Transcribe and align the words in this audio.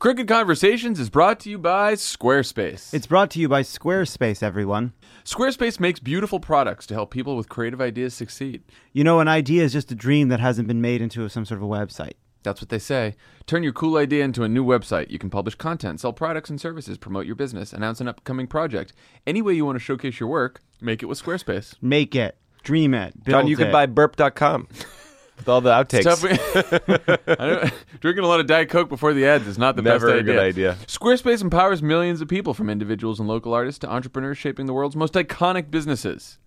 Crooked 0.00 0.26
Conversations 0.28 0.98
is 0.98 1.10
brought 1.10 1.38
to 1.40 1.50
you 1.50 1.58
by 1.58 1.92
Squarespace. 1.92 2.94
It's 2.94 3.06
brought 3.06 3.28
to 3.32 3.38
you 3.38 3.50
by 3.50 3.60
Squarespace, 3.60 4.42
everyone. 4.42 4.94
Squarespace 5.26 5.78
makes 5.78 6.00
beautiful 6.00 6.40
products 6.40 6.86
to 6.86 6.94
help 6.94 7.10
people 7.10 7.36
with 7.36 7.50
creative 7.50 7.82
ideas 7.82 8.14
succeed. 8.14 8.62
You 8.94 9.04
know, 9.04 9.20
an 9.20 9.28
idea 9.28 9.62
is 9.62 9.74
just 9.74 9.92
a 9.92 9.94
dream 9.94 10.28
that 10.28 10.40
hasn't 10.40 10.68
been 10.68 10.80
made 10.80 11.02
into 11.02 11.28
some 11.28 11.44
sort 11.44 11.58
of 11.58 11.64
a 11.64 11.70
website. 11.70 12.14
That's 12.42 12.62
what 12.62 12.70
they 12.70 12.78
say. 12.78 13.14
Turn 13.44 13.62
your 13.62 13.74
cool 13.74 13.98
idea 13.98 14.24
into 14.24 14.42
a 14.42 14.48
new 14.48 14.64
website. 14.64 15.10
You 15.10 15.18
can 15.18 15.28
publish 15.28 15.54
content, 15.56 16.00
sell 16.00 16.14
products 16.14 16.48
and 16.48 16.58
services, 16.58 16.96
promote 16.96 17.26
your 17.26 17.34
business, 17.36 17.74
announce 17.74 18.00
an 18.00 18.08
upcoming 18.08 18.46
project. 18.46 18.94
Any 19.26 19.42
way 19.42 19.52
you 19.52 19.66
want 19.66 19.76
to 19.76 19.84
showcase 19.84 20.18
your 20.18 20.30
work, 20.30 20.62
make 20.80 21.02
it 21.02 21.06
with 21.06 21.22
Squarespace. 21.22 21.74
Make 21.82 22.14
it, 22.16 22.38
dream 22.62 22.94
it, 22.94 23.22
build 23.22 23.42
John, 23.42 23.48
you 23.48 23.56
it. 23.56 23.58
can 23.58 23.70
buy 23.70 23.84
burp.com 23.84 24.66
with 25.40 25.48
all 25.48 25.60
the 25.60 25.70
outtakes. 25.70 26.04
Tough- 26.04 26.24
I 27.28 27.72
drinking 28.00 28.24
a 28.24 28.28
lot 28.28 28.40
of 28.40 28.46
Diet 28.46 28.68
Coke 28.68 28.88
before 28.88 29.12
the 29.12 29.26
ads 29.26 29.46
is 29.46 29.58
not 29.58 29.76
the 29.76 29.82
Never 29.82 30.06
best 30.06 30.16
a 30.16 30.20
idea. 30.20 30.24
good 30.34 30.38
idea. 30.38 30.76
Squarespace 30.86 31.42
empowers 31.42 31.82
millions 31.82 32.20
of 32.20 32.28
people, 32.28 32.54
from 32.54 32.70
individuals 32.70 33.18
and 33.18 33.28
local 33.28 33.52
artists 33.54 33.78
to 33.80 33.90
entrepreneurs 33.90 34.38
shaping 34.38 34.66
the 34.66 34.72
world's 34.72 34.96
most 34.96 35.14
iconic 35.14 35.70
businesses, 35.70 36.38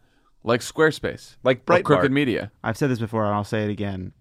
like 0.44 0.62
Squarespace, 0.62 1.36
Like 1.44 1.60
or 1.70 1.76
Breitbart. 1.80 1.84
Crooked 1.84 2.12
Media. 2.12 2.52
I've 2.64 2.78
said 2.78 2.90
this 2.90 3.00
before, 3.00 3.26
and 3.26 3.34
I'll 3.34 3.44
say 3.44 3.64
it 3.64 3.70
again. 3.70 4.14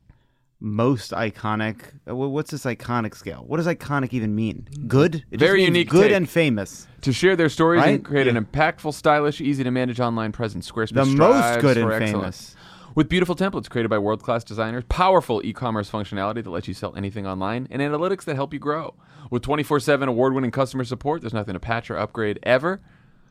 Most 0.65 1.11
iconic. 1.11 1.81
uh, 2.09 2.15
What's 2.15 2.53
this 2.53 2.65
iconic 2.65 3.17
scale? 3.17 3.43
What 3.49 3.57
does 3.57 3.67
iconic 3.67 4.13
even 4.13 4.37
mean? 4.37 4.69
Good. 4.87 5.17
It 5.17 5.39
just 5.39 5.41
Very 5.41 5.59
means 5.59 5.67
unique 5.69 5.89
Good 5.91 6.09
take. 6.09 6.13
and 6.17 6.31
famous. 6.31 6.87
To 7.01 7.13
share 7.13 7.35
their 7.35 7.49
stories 7.49 7.83
and 7.83 8.05
create 8.05 8.27
Yeah. 8.29 8.37
an 8.37 8.45
impactful, 8.45 8.95
stylish, 8.95 9.41
easy 9.41 9.65
to 9.65 9.73
manage 9.73 9.99
online 9.99 10.31
presence, 10.31 10.71
Squarespace 10.71 10.95
The 10.95 11.05
most 11.07 11.61
good 11.61 11.77
and 11.79 11.91
excellence. 11.93 12.13
famous. 12.13 12.57
With 12.95 13.09
beautiful 13.09 13.35
templates 13.35 13.71
created 13.71 13.89
by 13.89 13.99
world 13.99 14.23
class 14.23 14.45
designers, 14.45 14.85
powerful 14.89 15.41
e 15.45 15.53
commerce 15.53 15.91
functionality 15.91 16.45
that 16.45 16.51
lets 16.51 16.69
you 16.69 16.75
sell 16.75 16.95
anything 16.95 17.27
online, 17.27 17.67
and 17.71 17.81
analytics 17.81 18.25
that 18.25 18.37
help 18.37 18.53
you 18.53 18.59
grow. 18.59 18.95
With 19.31 19.43
24 19.43 19.81
7 19.81 20.09
award 20.09 20.35
winning 20.35 20.51
customer 20.51 20.85
support, 20.85 21.23
there's 21.23 21.33
nothing 21.33 21.55
to 21.55 21.61
patch 21.61 21.91
or 21.91 21.97
upgrade 21.97 22.39
ever. 22.43 22.81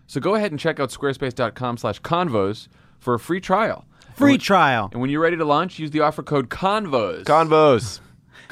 So 0.08 0.20
go 0.20 0.36
ahead 0.36 0.52
and 0.52 0.60
check 0.60 0.80
out 0.80 0.90
squarespace.com 0.90 1.78
slash 1.78 2.02
convos 2.02 2.68
for 3.00 3.14
a 3.14 3.20
free 3.20 3.40
trial. 3.40 3.86
Free 4.16 4.32
And 4.32 4.34
when- 4.34 4.40
trial. 4.40 4.90
And 4.92 5.00
when 5.02 5.10
you're 5.10 5.22
ready 5.22 5.38
to 5.38 5.46
launch, 5.46 5.78
use 5.80 5.92
the 5.92 6.02
offer 6.02 6.24
code 6.24 6.50
CONVOS. 6.50 7.24
Convos. 7.26 8.00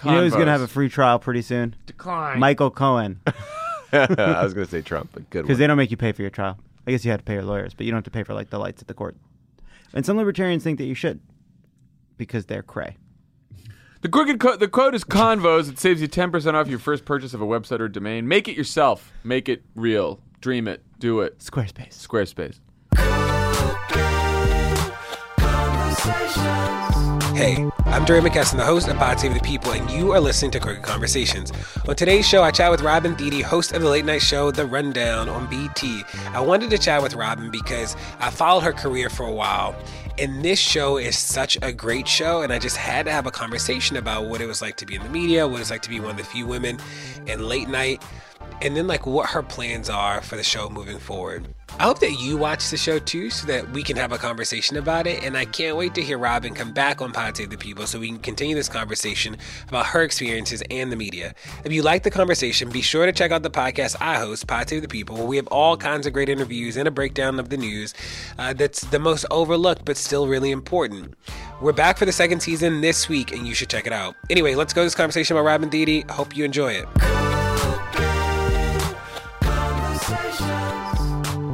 You 0.06 0.12
know 0.12 0.22
who's 0.22 0.32
going 0.34 0.46
to 0.46 0.52
have 0.52 0.62
a 0.62 0.68
free 0.68 0.88
trial 0.90 1.20
pretty 1.20 1.42
soon? 1.42 1.76
decline. 1.86 2.40
Michael 2.40 2.72
Cohen. 2.72 3.20
I 3.92 4.42
was 4.44 4.54
going 4.54 4.66
to 4.66 4.72
say 4.72 4.82
Trump, 4.82 5.10
but 5.12 5.30
good 5.30 5.40
one. 5.40 5.44
Because 5.48 5.58
they 5.58 5.68
don't 5.68 5.76
make 5.76 5.92
you 5.92 5.98
pay 5.98 6.12
for 6.14 6.22
your 6.22 6.32
trial. 6.32 6.58
I 6.88 6.92
guess 6.92 7.04
you 7.04 7.12
had 7.12 7.20
to 7.20 7.26
pay 7.26 7.34
your 7.34 7.44
lawyers, 7.44 7.74
but 7.74 7.86
you 7.86 7.92
don't 7.92 7.98
have 7.98 8.04
to 8.06 8.12
pay 8.12 8.24
for 8.24 8.34
like 8.34 8.50
the 8.52 8.60
lights 8.60 8.82
at 8.82 8.88
the 8.88 8.94
court. 8.94 9.18
And 9.94 10.06
some 10.06 10.18
libertarians 10.18 10.64
think 10.64 10.78
that 10.78 10.86
you 10.86 10.96
should, 10.96 11.20
because 12.18 12.46
they're 12.46 12.64
cray. 12.64 12.98
The 14.02 14.10
crooked 14.10 14.40
co- 14.40 14.56
the 14.56 14.68
code 14.70 14.96
is 14.96 15.04
convos. 15.04 15.70
It 15.70 15.78
saves 15.78 16.00
you 16.02 16.08
ten 16.08 16.32
percent 16.32 16.56
off 16.56 16.68
your 16.68 16.80
first 16.80 17.04
purchase 17.04 17.34
of 17.34 17.42
a 17.42 17.46
website 17.46 17.80
or 17.82 17.90
domain. 17.90 18.28
Make 18.28 18.48
it 18.48 18.56
yourself. 18.56 19.12
Make 19.24 19.50
it 19.50 19.64
real. 19.76 20.22
Dream 20.40 20.68
it. 20.70 20.84
Do 21.00 21.20
it. 21.20 21.40
Squarespace. 21.40 22.08
Squarespace. 22.08 22.60
Hey, 27.40 27.72
I'm 27.86 28.04
DeRay 28.04 28.20
McKesson, 28.20 28.58
the 28.58 28.66
host 28.66 28.90
of 28.90 28.98
Pod 28.98 29.18
Save 29.18 29.34
the 29.34 29.40
People, 29.40 29.72
and 29.72 29.90
you 29.90 30.12
are 30.12 30.20
listening 30.20 30.52
to 30.52 30.60
Crooked 30.60 30.84
Conversations. 30.84 31.54
On 31.88 31.96
today's 31.96 32.28
show, 32.28 32.44
I 32.44 32.52
chat 32.52 32.70
with 32.70 32.82
Robin 32.82 33.16
Thede, 33.16 33.46
host 33.46 33.72
of 33.72 33.82
the 33.82 33.88
late 33.88 34.04
night 34.04 34.22
show 34.22 34.52
The 34.52 34.66
Rundown 34.66 35.30
on 35.30 35.50
BET. 35.50 35.82
I 36.34 36.42
wanted 36.42 36.70
to 36.72 36.78
chat 36.78 37.02
with 37.02 37.14
Robin 37.14 37.50
because 37.50 37.96
I 38.20 38.30
followed 38.30 38.64
her 38.64 38.74
career 38.74 39.10
for 39.10 39.26
a 39.26 39.32
while, 39.32 39.74
and 40.18 40.44
this 40.44 40.60
show 40.60 40.98
is 40.98 41.18
such 41.18 41.58
a 41.62 41.72
great 41.72 42.10
show, 42.10 42.42
and 42.42 42.52
I 42.52 42.60
just 42.60 42.76
had 42.76 43.06
to 43.06 43.12
have 43.14 43.26
a 43.26 43.32
conversation 43.32 43.96
about 43.96 44.26
what 44.26 44.42
it 44.42 44.46
was 44.46 44.62
like 44.62 44.76
to 44.76 44.86
be 44.86 44.96
in 44.96 45.04
the 45.04 45.10
media, 45.10 45.48
what 45.48 45.62
it's 45.62 45.72
like 45.72 45.84
to 45.84 45.90
be 45.90 46.02
one 46.02 46.12
of 46.12 46.18
the 46.18 46.26
few 46.26 46.46
women 46.46 46.78
in 47.26 47.48
late 47.48 47.70
night, 47.70 48.04
and 48.62 48.76
then 48.76 48.86
like 48.86 49.06
what 49.06 49.30
her 49.30 49.44
plans 49.44 49.90
are 49.90 50.20
for 50.20 50.36
the 50.36 50.44
show 50.44 50.70
moving 50.70 51.00
forward. 51.00 51.48
I 51.80 51.84
hope 51.84 52.00
that 52.00 52.20
you 52.20 52.36
watch 52.36 52.72
the 52.72 52.76
show 52.76 53.00
too 53.00 53.30
so 53.30 53.48
that 53.48 53.70
we 53.72 53.84
can 53.84 53.96
have 53.96 54.12
a 54.12 54.18
conversation 54.18 54.76
about 54.76 55.08
it. 55.08 55.24
And 55.24 55.38
I 55.38 55.46
can't 55.46 55.78
wait 55.78 55.96
to 55.96 56.02
hear 56.02 56.18
Robin 56.18 56.54
come 56.54 56.74
back 56.74 57.02
on 57.02 57.14
Pod 57.14 57.38
Save 57.38 57.52
the 57.52 57.58
People 57.58 57.88
so 57.88 58.00
we 58.00 58.10
can 58.10 58.20
continue 58.20 58.54
this 58.54 58.68
conversation 58.68 59.38
about 59.70 59.86
her 59.86 60.04
experiences 60.04 60.62
and 60.70 60.92
the 60.92 60.98
media. 60.98 61.34
If 61.64 61.72
you 61.72 61.82
like 61.82 62.04
the 62.04 62.12
conversation, 62.12 62.70
be 62.70 62.82
sure 62.82 63.06
to 63.06 63.14
check 63.14 63.32
out 63.32 63.44
the 63.44 63.50
podcast 63.50 63.96
I 64.02 64.18
host, 64.18 64.46
Pod 64.46 64.68
Save 64.68 64.82
the 64.82 64.90
People, 64.90 65.16
where 65.16 65.26
we 65.26 65.38
have 65.38 65.48
all 65.48 65.78
kinds 65.78 66.06
of 66.06 66.12
great 66.12 66.28
interviews 66.28 66.76
and 66.76 66.86
a 66.86 66.92
breakdown 66.92 67.40
of 67.40 67.48
the 67.48 67.56
news 67.56 67.94
uh, 68.38 68.52
that's 68.52 68.82
the 68.82 69.00
most 69.00 69.26
overlooked 69.32 69.86
but 69.86 69.96
still 69.96 70.28
really 70.28 70.52
important. 70.52 71.14
We're 71.62 71.72
back 71.72 71.98
for 71.98 72.04
the 72.04 72.12
second 72.12 72.42
season 72.42 72.82
this 72.82 73.08
week, 73.08 73.32
and 73.32 73.48
you 73.48 73.54
should 73.54 73.70
check 73.70 73.88
it 73.88 73.94
out. 73.94 74.16
Anyway, 74.30 74.54
let's 74.54 74.74
go 74.74 74.82
to 74.82 74.86
this 74.86 74.96
conversation 74.96 75.38
about 75.38 75.46
Robin 75.46 75.70
Thede. 75.70 76.12
Hope 76.12 76.36
you 76.36 76.44
enjoy 76.44 76.74
it. 76.74 77.19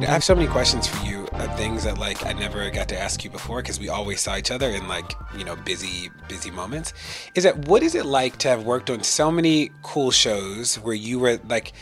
I 0.06 0.10
have 0.10 0.22
so 0.22 0.36
many 0.36 0.46
questions 0.46 0.86
for 0.86 1.04
you 1.04 1.26
of 1.32 1.56
things 1.56 1.82
that 1.82 1.98
like 1.98 2.24
I 2.24 2.32
never 2.32 2.70
got 2.70 2.88
to 2.90 2.98
ask 2.98 3.24
you 3.24 3.30
before 3.30 3.60
because 3.60 3.80
we 3.80 3.88
always 3.88 4.20
saw 4.20 4.36
each 4.36 4.52
other 4.52 4.70
in 4.70 4.86
like 4.86 5.14
you 5.36 5.44
know 5.44 5.56
busy 5.56 6.10
busy 6.28 6.52
moments. 6.52 6.92
Is 7.34 7.42
that 7.42 7.66
what 7.66 7.82
is 7.82 7.96
it 7.96 8.06
like 8.06 8.36
to 8.38 8.48
have 8.48 8.62
worked 8.62 8.88
on 8.88 9.02
so 9.02 9.32
many 9.32 9.72
cool 9.82 10.12
shows 10.12 10.76
where 10.76 10.94
you 10.94 11.18
were 11.18 11.40
like 11.48 11.72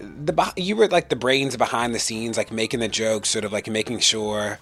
the 0.00 0.52
you 0.56 0.74
were 0.74 0.88
like 0.88 1.08
the 1.08 1.14
brains 1.14 1.56
behind 1.56 1.94
the 1.94 2.00
scenes, 2.00 2.36
like 2.36 2.50
making 2.50 2.80
the 2.80 2.88
jokes, 2.88 3.28
sort 3.28 3.44
of 3.44 3.52
like 3.52 3.68
making 3.68 4.00
sure 4.00 4.58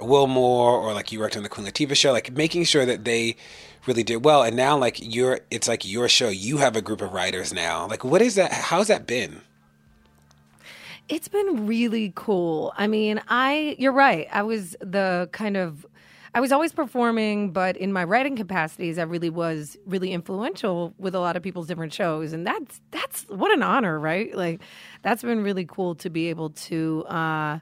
Wilmore 0.00 0.72
or 0.72 0.92
like 0.92 1.12
you 1.12 1.20
worked 1.20 1.36
on 1.36 1.44
the 1.44 1.48
Queen 1.48 1.68
Latifah 1.68 1.94
show, 1.96 2.10
like 2.10 2.32
making 2.32 2.64
sure 2.64 2.84
that 2.84 3.04
they 3.04 3.36
really 3.86 4.02
did 4.02 4.24
well. 4.24 4.42
And 4.42 4.56
now 4.56 4.76
like 4.76 4.96
you're 5.00 5.38
it's 5.52 5.68
like 5.68 5.84
your 5.84 6.08
show. 6.08 6.30
You 6.30 6.56
have 6.56 6.74
a 6.74 6.82
group 6.82 7.00
of 7.00 7.12
writers 7.12 7.54
now. 7.54 7.86
Like 7.86 8.02
what 8.02 8.22
is 8.22 8.34
that? 8.34 8.52
How's 8.52 8.88
that 8.88 9.06
been? 9.06 9.42
It's 11.08 11.28
been 11.28 11.66
really 11.66 12.12
cool. 12.16 12.72
I 12.76 12.86
mean, 12.86 13.20
I 13.28 13.76
you're 13.78 13.92
right. 13.92 14.26
I 14.32 14.42
was 14.42 14.76
the 14.80 15.28
kind 15.32 15.56
of 15.56 15.86
I 16.34 16.40
was 16.40 16.52
always 16.52 16.72
performing, 16.72 17.52
but 17.52 17.78
in 17.78 17.92
my 17.92 18.04
writing 18.04 18.36
capacities, 18.36 18.98
I 18.98 19.04
really 19.04 19.30
was 19.30 19.78
really 19.86 20.12
influential 20.12 20.92
with 20.98 21.14
a 21.14 21.18
lot 21.20 21.34
of 21.36 21.42
people's 21.42 21.66
different 21.66 21.94
shows, 21.94 22.32
and 22.32 22.46
that's 22.46 22.80
that's 22.90 23.22
what 23.28 23.52
an 23.52 23.62
honor, 23.62 23.98
right? 23.98 24.34
Like 24.36 24.60
that's 25.02 25.22
been 25.22 25.42
really 25.42 25.64
cool 25.64 25.94
to 25.96 26.10
be 26.10 26.28
able 26.28 26.50
to 26.50 27.04
uh, 27.06 27.58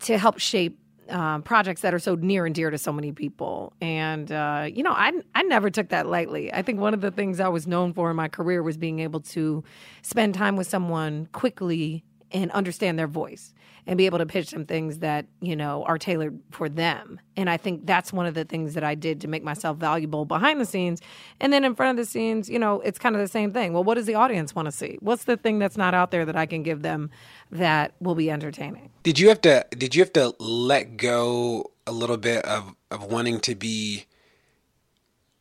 to 0.00 0.18
help 0.18 0.38
shape 0.38 0.78
um, 1.10 1.42
projects 1.42 1.82
that 1.82 1.92
are 1.94 1.98
so 1.98 2.14
near 2.14 2.46
and 2.46 2.54
dear 2.54 2.70
to 2.70 2.78
so 2.78 2.92
many 2.92 3.12
people. 3.12 3.72
And 3.80 4.32
uh, 4.32 4.68
you 4.72 4.82
know, 4.82 4.92
I 4.92 5.12
I 5.34 5.42
never 5.42 5.70
took 5.70 5.90
that 5.90 6.06
lightly. 6.06 6.52
I 6.52 6.62
think 6.62 6.80
one 6.80 6.94
of 6.94 7.02
the 7.02 7.10
things 7.10 7.38
I 7.38 7.48
was 7.48 7.66
known 7.66 7.92
for 7.92 8.10
in 8.10 8.16
my 8.16 8.28
career 8.28 8.62
was 8.62 8.76
being 8.76 9.00
able 9.00 9.20
to 9.20 9.62
spend 10.02 10.34
time 10.34 10.56
with 10.56 10.66
someone 10.66 11.28
quickly 11.32 12.02
and 12.32 12.50
understand 12.52 12.98
their 12.98 13.06
voice 13.06 13.52
and 13.86 13.98
be 13.98 14.06
able 14.06 14.18
to 14.18 14.26
pitch 14.26 14.50
them 14.52 14.64
things 14.64 15.00
that 15.00 15.26
you 15.40 15.56
know 15.56 15.82
are 15.84 15.98
tailored 15.98 16.38
for 16.50 16.68
them. 16.68 17.20
And 17.36 17.50
i 17.50 17.56
think 17.56 17.86
that's 17.86 18.12
one 18.12 18.26
of 18.26 18.34
the 18.34 18.44
things 18.44 18.74
that 18.74 18.84
i 18.84 18.94
did 18.94 19.20
to 19.22 19.28
make 19.28 19.42
myself 19.42 19.76
valuable 19.76 20.24
behind 20.24 20.60
the 20.60 20.66
scenes. 20.66 21.00
And 21.40 21.52
then 21.52 21.64
in 21.64 21.74
front 21.74 21.98
of 21.98 22.04
the 22.04 22.08
scenes 22.08 22.48
you 22.48 22.58
know 22.58 22.80
it's 22.80 22.98
kind 22.98 23.14
of 23.14 23.20
the 23.20 23.28
same 23.28 23.52
thing. 23.52 23.72
Well 23.72 23.84
what 23.84 23.94
does 23.94 24.06
the 24.06 24.14
audience 24.14 24.54
want 24.54 24.66
to 24.66 24.72
see? 24.72 24.98
What's 25.00 25.24
the 25.24 25.36
thing 25.36 25.58
that's 25.58 25.76
not 25.76 25.94
out 25.94 26.10
there 26.10 26.24
that 26.24 26.36
i 26.36 26.46
can 26.46 26.62
give 26.62 26.82
them 26.82 27.10
that 27.50 27.94
will 28.00 28.14
be 28.14 28.30
entertaining? 28.30 28.90
Did 29.02 29.18
you 29.18 29.28
have 29.28 29.40
to 29.42 29.66
did 29.70 29.94
you 29.94 30.02
have 30.02 30.12
to 30.14 30.34
let 30.38 30.96
go 30.96 31.72
a 31.86 31.92
little 31.92 32.16
bit 32.16 32.44
of 32.44 32.74
of 32.90 33.04
wanting 33.04 33.40
to 33.40 33.54
be 33.54 34.06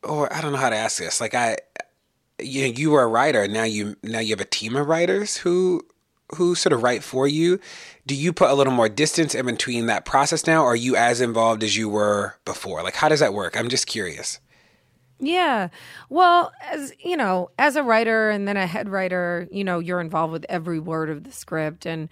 or 0.04 0.34
I 0.34 0.42
don't 0.42 0.52
know 0.52 0.58
how 0.58 0.70
to 0.70 0.76
ask 0.76 0.98
this. 0.98 1.22
Like 1.22 1.36
I 1.36 1.58
you 2.40 2.68
know, 2.68 2.74
you 2.74 2.92
were 2.92 3.04
a 3.04 3.08
writer, 3.08 3.48
now 3.48 3.64
you 3.64 3.96
now 4.04 4.20
you 4.20 4.32
have 4.32 4.42
a 4.42 4.46
team 4.46 4.76
of 4.76 4.88
writers 4.88 5.38
who 5.38 5.86
who 6.36 6.56
sort 6.56 6.74
of 6.74 6.84
write 6.84 7.04
for 7.04 7.28
you. 7.28 7.60
Do 8.06 8.16
you 8.16 8.34
put 8.34 8.50
a 8.50 8.54
little 8.54 8.74
more 8.74 8.90
distance 8.90 9.36
in 9.36 9.46
between 9.46 9.86
that 9.88 10.06
process 10.06 10.48
now 10.48 10.64
are 10.64 10.76
you 10.76 10.96
as 10.96 11.22
involved 11.22 11.64
as 11.64 11.78
you 11.78 11.90
were 11.90 12.36
before? 12.46 12.84
Like 12.84 12.96
how 12.96 13.10
does 13.10 13.20
that 13.20 13.34
work? 13.34 13.58
I'm 13.58 13.70
just 13.70 13.88
curious. 13.88 14.40
Yeah. 15.22 15.70
Well, 16.10 16.52
as 16.64 16.94
you 17.00 17.16
know, 17.16 17.52
as 17.60 17.76
a 17.76 17.84
writer 17.84 18.32
and 18.32 18.48
then 18.48 18.58
a 18.58 18.66
head 18.66 18.90
writer, 18.90 19.48
you 19.52 19.64
know, 19.64 19.78
you're 19.78 20.02
involved 20.02 20.34
with 20.34 20.46
every 20.50 20.80
word 20.80 21.12
of 21.12 21.24
the 21.24 21.32
script. 21.32 21.86
And 21.86 22.10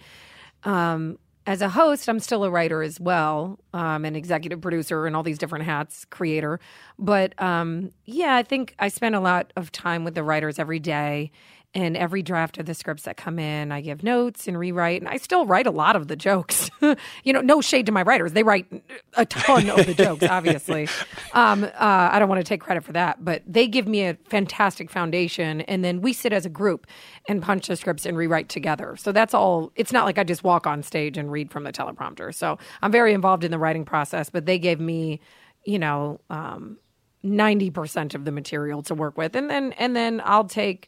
um, 0.64 1.18
as 1.48 1.64
a 1.64 1.70
host, 1.70 2.08
I'm 2.08 2.20
still 2.20 2.44
a 2.44 2.52
writer 2.52 2.84
as 2.84 3.00
well. 3.00 3.58
um, 3.74 4.06
an 4.06 4.16
executive 4.16 4.62
producer 4.62 5.08
and 5.08 5.16
all 5.16 5.24
these 5.24 5.40
different 5.40 5.66
hats, 5.66 6.06
creator. 6.06 6.60
But 7.00 7.40
um, 7.42 7.90
yeah, 8.06 8.36
I 8.36 8.44
think 8.44 8.76
I 8.78 8.90
spend 8.90 9.16
a 9.16 9.20
lot 9.20 9.52
of 9.56 9.72
time 9.72 10.04
with 10.04 10.14
the 10.14 10.24
writers 10.24 10.60
every 10.60 10.80
day. 10.80 11.32
And 11.76 11.96
every 11.96 12.24
draft 12.24 12.58
of 12.58 12.66
the 12.66 12.74
scripts 12.74 13.04
that 13.04 13.16
come 13.16 13.38
in, 13.38 13.72
I 13.72 13.82
give 13.82 14.02
notes 14.02 14.48
and 14.48 14.58
rewrite. 14.58 15.02
And 15.02 15.08
I 15.08 15.18
still 15.18 15.46
write 15.46 15.68
a 15.68 15.72
lot 15.72 15.96
of 15.96 16.08
the 16.08 16.16
jokes. 16.16 16.72
you 17.24 17.32
know, 17.32 17.42
no 17.42 17.62
shade 17.62 17.86
to 17.86 17.92
my 17.92 18.02
writers; 18.02 18.32
they 18.32 18.42
write 18.42 18.66
a 19.14 19.26
ton 19.28 19.70
of 19.70 19.86
the 19.86 19.94
jokes. 19.94 20.24
Obviously, 20.30 20.88
um, 21.34 21.64
uh, 21.64 21.70
I 21.80 22.18
don't 22.18 22.28
want 22.28 22.40
to 22.40 22.44
take 22.44 22.60
credit 22.60 22.84
for 22.84 22.94
that, 22.94 23.24
but 23.24 23.44
they 23.46 23.68
give 23.68 23.88
me 23.88 24.02
a 24.06 24.16
fantastic 24.30 24.90
foundation. 24.90 25.62
And 25.62 25.86
then 25.86 26.02
we 26.02 26.12
sit 26.12 26.34
as 26.34 26.44
a 26.44 26.50
group 26.50 26.88
and 27.28 27.40
punch 27.40 27.68
the 27.68 27.76
scripts 27.76 28.04
and 28.04 28.18
rewrite 28.18 28.50
together. 28.50 28.96
So 28.98 29.12
that's 29.12 29.36
all. 29.36 29.72
It's 29.76 29.92
not 29.92 30.06
like 30.06 30.18
I 30.18 30.24
just 30.24 30.44
walk 30.44 30.66
on 30.66 30.82
stage 30.82 31.20
and 31.20 31.32
read 31.32 31.52
from 31.52 31.66
the 31.66 31.72
teleprompter. 31.72 32.34
So 32.34 32.58
I'm 32.82 32.92
very 32.92 33.14
involved 33.14 33.44
in 33.44 33.52
the 33.52 33.60
writing 33.60 33.86
process. 33.86 34.32
But 34.32 34.48
they 34.48 34.58
gave 34.58 34.80
me, 34.80 35.20
you 35.66 35.78
know. 35.78 36.20
Um, 36.32 36.78
90% 37.22 38.16
of 38.16 38.24
the 38.24 38.32
material 38.32 38.82
to 38.82 38.96
work 38.96 39.18
with 39.18 39.36
and 39.36 39.50
then 39.50 39.74
and 39.74 39.94
then 39.94 40.22
I'll 40.24 40.46
take 40.46 40.88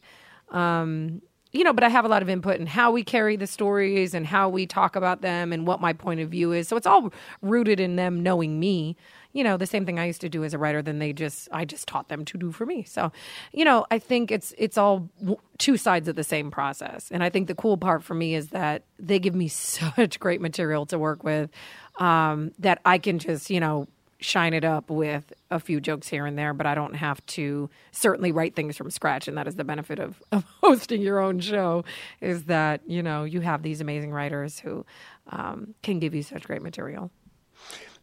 um, 0.52 1.20
you 1.52 1.64
know, 1.64 1.72
but 1.72 1.84
I 1.84 1.90
have 1.90 2.04
a 2.04 2.08
lot 2.08 2.22
of 2.22 2.30
input 2.30 2.58
in 2.58 2.66
how 2.66 2.90
we 2.90 3.04
carry 3.04 3.36
the 3.36 3.46
stories 3.46 4.14
and 4.14 4.26
how 4.26 4.48
we 4.48 4.66
talk 4.66 4.96
about 4.96 5.20
them 5.20 5.52
and 5.52 5.66
what 5.66 5.80
my 5.80 5.92
point 5.92 6.20
of 6.20 6.30
view 6.30 6.52
is. 6.52 6.66
So 6.66 6.76
it's 6.76 6.86
all 6.86 7.12
rooted 7.42 7.78
in 7.78 7.96
them 7.96 8.22
knowing 8.22 8.58
me. 8.58 8.96
You 9.34 9.44
know, 9.44 9.56
the 9.56 9.66
same 9.66 9.84
thing 9.84 9.98
I 9.98 10.06
used 10.06 10.22
to 10.22 10.28
do 10.28 10.44
as 10.44 10.54
a 10.54 10.58
writer. 10.58 10.80
Then 10.80 10.98
they 10.98 11.12
just, 11.12 11.48
I 11.52 11.64
just 11.64 11.86
taught 11.86 12.08
them 12.08 12.24
to 12.26 12.38
do 12.38 12.52
for 12.52 12.64
me. 12.64 12.84
So, 12.84 13.12
you 13.52 13.64
know, 13.64 13.86
I 13.90 13.98
think 13.98 14.30
it's 14.30 14.54
it's 14.58 14.78
all 14.78 15.10
two 15.58 15.76
sides 15.76 16.08
of 16.08 16.16
the 16.16 16.24
same 16.24 16.50
process. 16.50 17.10
And 17.10 17.22
I 17.22 17.30
think 17.30 17.48
the 17.48 17.54
cool 17.54 17.76
part 17.76 18.02
for 18.02 18.14
me 18.14 18.34
is 18.34 18.48
that 18.48 18.84
they 18.98 19.18
give 19.18 19.34
me 19.34 19.48
such 19.48 20.20
great 20.20 20.40
material 20.40 20.86
to 20.86 20.98
work 20.98 21.22
with 21.22 21.50
um, 21.98 22.52
that 22.58 22.80
I 22.84 22.98
can 22.98 23.18
just, 23.18 23.50
you 23.50 23.60
know, 23.60 23.88
shine 24.22 24.54
it 24.54 24.64
up 24.64 24.88
with 24.88 25.32
a 25.50 25.60
few 25.60 25.80
jokes 25.80 26.08
here 26.08 26.24
and 26.24 26.38
there, 26.38 26.54
but 26.54 26.66
I 26.66 26.74
don't 26.74 26.94
have 26.94 27.24
to 27.26 27.68
certainly 27.90 28.32
write 28.32 28.54
things 28.54 28.76
from 28.76 28.90
scratch. 28.90 29.28
And 29.28 29.36
that 29.36 29.46
is 29.46 29.56
the 29.56 29.64
benefit 29.64 29.98
of, 29.98 30.22
of 30.32 30.44
hosting 30.62 31.02
your 31.02 31.18
own 31.18 31.40
show 31.40 31.84
is 32.20 32.44
that, 32.44 32.80
you 32.86 33.02
know, 33.02 33.24
you 33.24 33.40
have 33.40 33.62
these 33.62 33.80
amazing 33.80 34.12
writers 34.12 34.60
who 34.60 34.86
um, 35.30 35.74
can 35.82 35.98
give 35.98 36.14
you 36.14 36.22
such 36.22 36.44
great 36.44 36.62
material. 36.62 37.10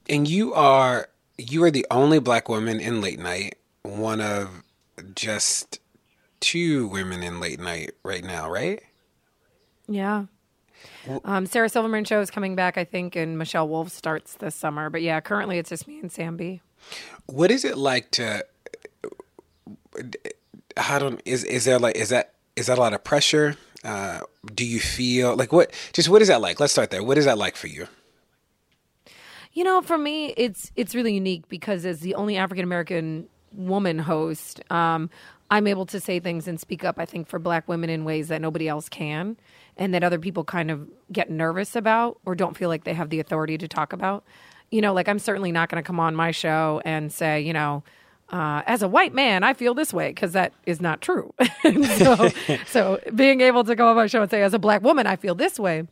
And 0.08 0.28
you 0.28 0.54
are 0.54 1.10
you 1.38 1.64
are 1.64 1.72
the 1.72 1.86
only 1.90 2.20
black 2.20 2.50
woman 2.50 2.80
in 2.80 3.02
late 3.02 3.20
night, 3.20 3.56
one 3.84 4.20
of 4.20 4.64
just 5.16 5.80
two 6.40 6.88
women 6.88 7.24
in 7.24 7.40
late 7.40 7.60
night 7.60 7.92
right 8.04 8.24
now, 8.24 8.50
right? 8.50 8.82
Yeah. 9.88 10.26
Um, 11.24 11.46
Sarah 11.46 11.70
Silverman 11.70 12.06
show 12.06 12.22
is 12.22 12.32
coming 12.32 12.56
back, 12.56 12.78
I 12.78 12.84
think, 12.84 13.16
and 13.16 13.38
Michelle 13.38 13.68
Wolf 13.68 13.90
starts 13.90 14.36
this 14.36 14.56
summer. 14.56 14.90
But 14.90 15.02
yeah, 15.02 15.20
currently 15.20 15.58
it's 15.58 15.70
just 15.70 15.88
me 15.88 16.00
and 16.00 16.12
Sam 16.12 16.38
Bee. 16.38 16.62
What 17.26 17.52
is 17.52 17.66
it 17.66 17.78
like 17.78 18.12
to? 18.12 18.46
How 20.78 21.00
don't 21.00 21.22
is 21.26 21.44
is 21.44 21.66
there 21.66 21.80
like 21.80 21.96
is 21.96 22.10
that 22.10 22.34
is 22.56 22.68
that 22.68 22.78
a 22.78 22.82
lot 22.82 22.94
of 22.94 23.04
pressure? 23.04 23.58
Uh, 23.84 24.20
do 24.54 24.66
you 24.66 24.80
feel 24.80 25.36
like 25.36 25.52
what? 25.52 25.74
Just 25.94 26.10
what 26.10 26.22
is 26.22 26.28
that 26.28 26.42
like? 26.42 26.60
Let's 26.60 26.74
start 26.74 26.92
there. 26.92 27.04
What 27.04 27.18
is 27.18 27.26
that 27.26 27.38
like 27.38 27.56
for 27.56 27.68
you? 27.68 27.88
You 29.54 29.64
know, 29.64 29.82
for 29.82 29.98
me, 29.98 30.34
it's 30.38 30.72
it's 30.76 30.94
really 30.94 31.14
unique 31.14 31.48
because 31.50 31.86
as 31.86 32.02
the 32.02 32.16
only 32.16 32.38
African 32.38 32.64
American 32.64 33.28
woman 33.54 34.00
host, 34.00 34.62
um, 34.72 35.10
I'm 35.50 35.68
able 35.68 35.86
to 35.88 36.00
say 36.00 36.20
things 36.20 36.48
and 36.48 36.60
speak 36.60 36.84
up. 36.84 37.00
I 37.00 37.06
think 37.06 37.28
for 37.28 37.40
Black 37.40 37.68
women 37.68 37.90
in 37.90 38.06
ways 38.06 38.28
that 38.28 38.42
nobody 38.42 38.68
else 38.68 38.90
can, 38.90 39.38
and 39.80 39.94
that 39.94 40.04
other 40.04 40.20
people 40.20 40.44
kind 40.44 40.70
of 40.70 40.88
get 41.12 41.32
nervous 41.32 41.76
about 41.76 42.20
or 42.26 42.36
don't 42.36 42.56
feel 42.56 42.70
like 42.70 42.84
they 42.84 42.94
have 42.94 43.10
the 43.10 43.20
authority 43.20 43.58
to 43.58 43.68
talk 43.68 43.94
about. 43.94 44.24
You 44.70 44.82
know, 44.82 44.94
like 44.94 45.08
I'm 45.08 45.18
certainly 45.18 45.52
not 45.52 45.70
going 45.70 45.82
to 45.82 45.88
come 45.88 46.00
on 46.00 46.16
my 46.16 46.30
show 46.30 46.82
and 46.86 47.12
say, 47.12 47.42
you 47.42 47.54
know, 47.54 47.84
uh, 48.30 48.62
as 48.68 48.84
a 48.84 48.88
white 48.88 49.16
man, 49.16 49.44
I 49.44 49.54
feel 49.54 49.74
this 49.74 49.92
way 49.92 50.10
because 50.10 50.34
that 50.34 50.54
is 50.68 50.80
not 50.80 51.02
true. 51.02 51.34
so, 51.98 52.30
so 52.68 53.00
being 53.16 53.42
able 53.42 53.64
to 53.64 53.76
go 53.76 53.88
on 53.88 53.96
my 53.96 54.06
show 54.06 54.22
and 54.22 54.30
say, 54.30 54.44
as 54.44 54.54
a 54.54 54.60
black 54.60 54.84
woman, 54.84 55.08
I 55.08 55.16
feel 55.16 55.34
this 55.34 55.58
way 55.58 55.88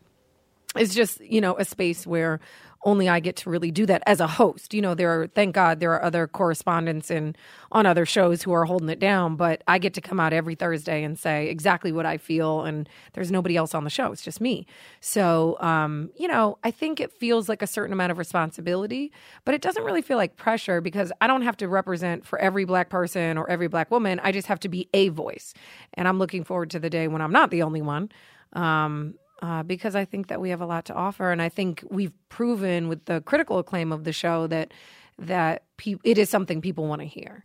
is 0.78 0.94
just 0.94 1.22
you 1.22 1.42
know 1.42 1.58
a 1.58 1.66
space 1.66 2.06
where 2.06 2.40
only 2.88 3.10
I 3.10 3.20
get 3.20 3.36
to 3.38 3.50
really 3.50 3.70
do 3.70 3.86
that 3.86 4.02
as 4.08 4.22
a 4.22 4.28
host. 4.28 4.74
You 4.74 4.82
know, 4.82 4.96
there 4.96 5.22
are 5.22 5.28
thank 5.28 5.54
God 5.54 5.82
there 5.82 5.92
are 5.92 6.02
other 6.02 6.26
correspondents 6.26 7.12
and 7.12 7.38
on 7.70 7.86
other 7.86 8.06
shows 8.06 8.42
who 8.42 8.54
are 8.54 8.64
holding 8.64 8.88
it 8.88 8.98
down, 8.98 9.36
but 9.36 9.62
I 9.68 9.78
get 9.78 9.94
to 9.96 10.02
come 10.02 10.22
out 10.22 10.32
every 10.32 10.56
Thursday 10.56 11.04
and 11.04 11.20
say 11.20 11.50
exactly 11.50 11.92
what 11.92 12.06
I 12.06 12.18
feel 12.18 12.62
and 12.62 12.88
there's 13.12 13.30
nobody 13.30 13.58
else 13.58 13.76
on 13.76 13.84
the 13.84 13.90
show. 13.90 14.14
It's 14.14 14.22
just 14.22 14.40
me. 14.40 14.66
So, 15.02 15.58
um, 15.60 16.12
you 16.16 16.30
know, 16.30 16.60
I 16.64 16.72
think 16.72 17.02
it 17.02 17.12
feels 17.12 17.50
like 17.50 17.62
a 17.62 17.68
certain 17.68 17.92
amount 17.92 18.14
of 18.14 18.18
responsibility, 18.18 19.12
but 19.44 19.54
it 19.54 19.62
doesn't 19.62 19.84
really 19.84 20.02
feel 20.02 20.18
like 20.18 20.38
pressure 20.38 20.80
because 20.80 21.12
I 21.20 21.28
don't 21.28 21.42
have 21.42 21.58
to 21.58 21.68
represent 21.68 22.26
for 22.26 22.40
every 22.40 22.64
black 22.64 22.90
person 22.90 23.38
or 23.38 23.50
every 23.50 23.68
black 23.68 23.92
woman. 23.92 24.22
I 24.24 24.32
just 24.32 24.48
have 24.48 24.62
to 24.62 24.70
be 24.70 24.88
a 24.94 25.10
voice. 25.10 25.54
And 25.96 26.08
I'm 26.08 26.20
looking 26.20 26.46
forward 26.46 26.70
to 26.70 26.80
the 26.80 26.90
day 26.90 27.10
when 27.10 27.22
I'm 27.22 27.34
not 27.34 27.52
the 27.52 27.64
only 27.64 27.82
one. 27.82 28.10
Um, 28.54 29.16
uh, 29.42 29.64
because 29.64 29.96
I 29.96 30.06
think 30.06 30.28
that 30.28 30.42
we 30.42 30.50
have 30.50 30.62
a 30.62 30.66
lot 30.66 30.86
to 30.86 30.94
offer, 30.94 31.32
and 31.32 31.42
I 31.42 31.50
think 31.50 31.84
we've 31.90 32.14
proven 32.30 32.88
with 32.88 33.06
the 33.06 33.22
critical 33.22 33.60
acclaim 33.60 33.92
of 33.92 34.04
the 34.04 34.14
show 34.14 34.48
that 34.48 34.74
that 35.20 35.64
pe- 35.78 35.96
it 36.04 36.18
is 36.18 36.30
something 36.30 36.62
people 36.62 36.88
want 36.88 37.02
to 37.02 37.08
hear. 37.08 37.44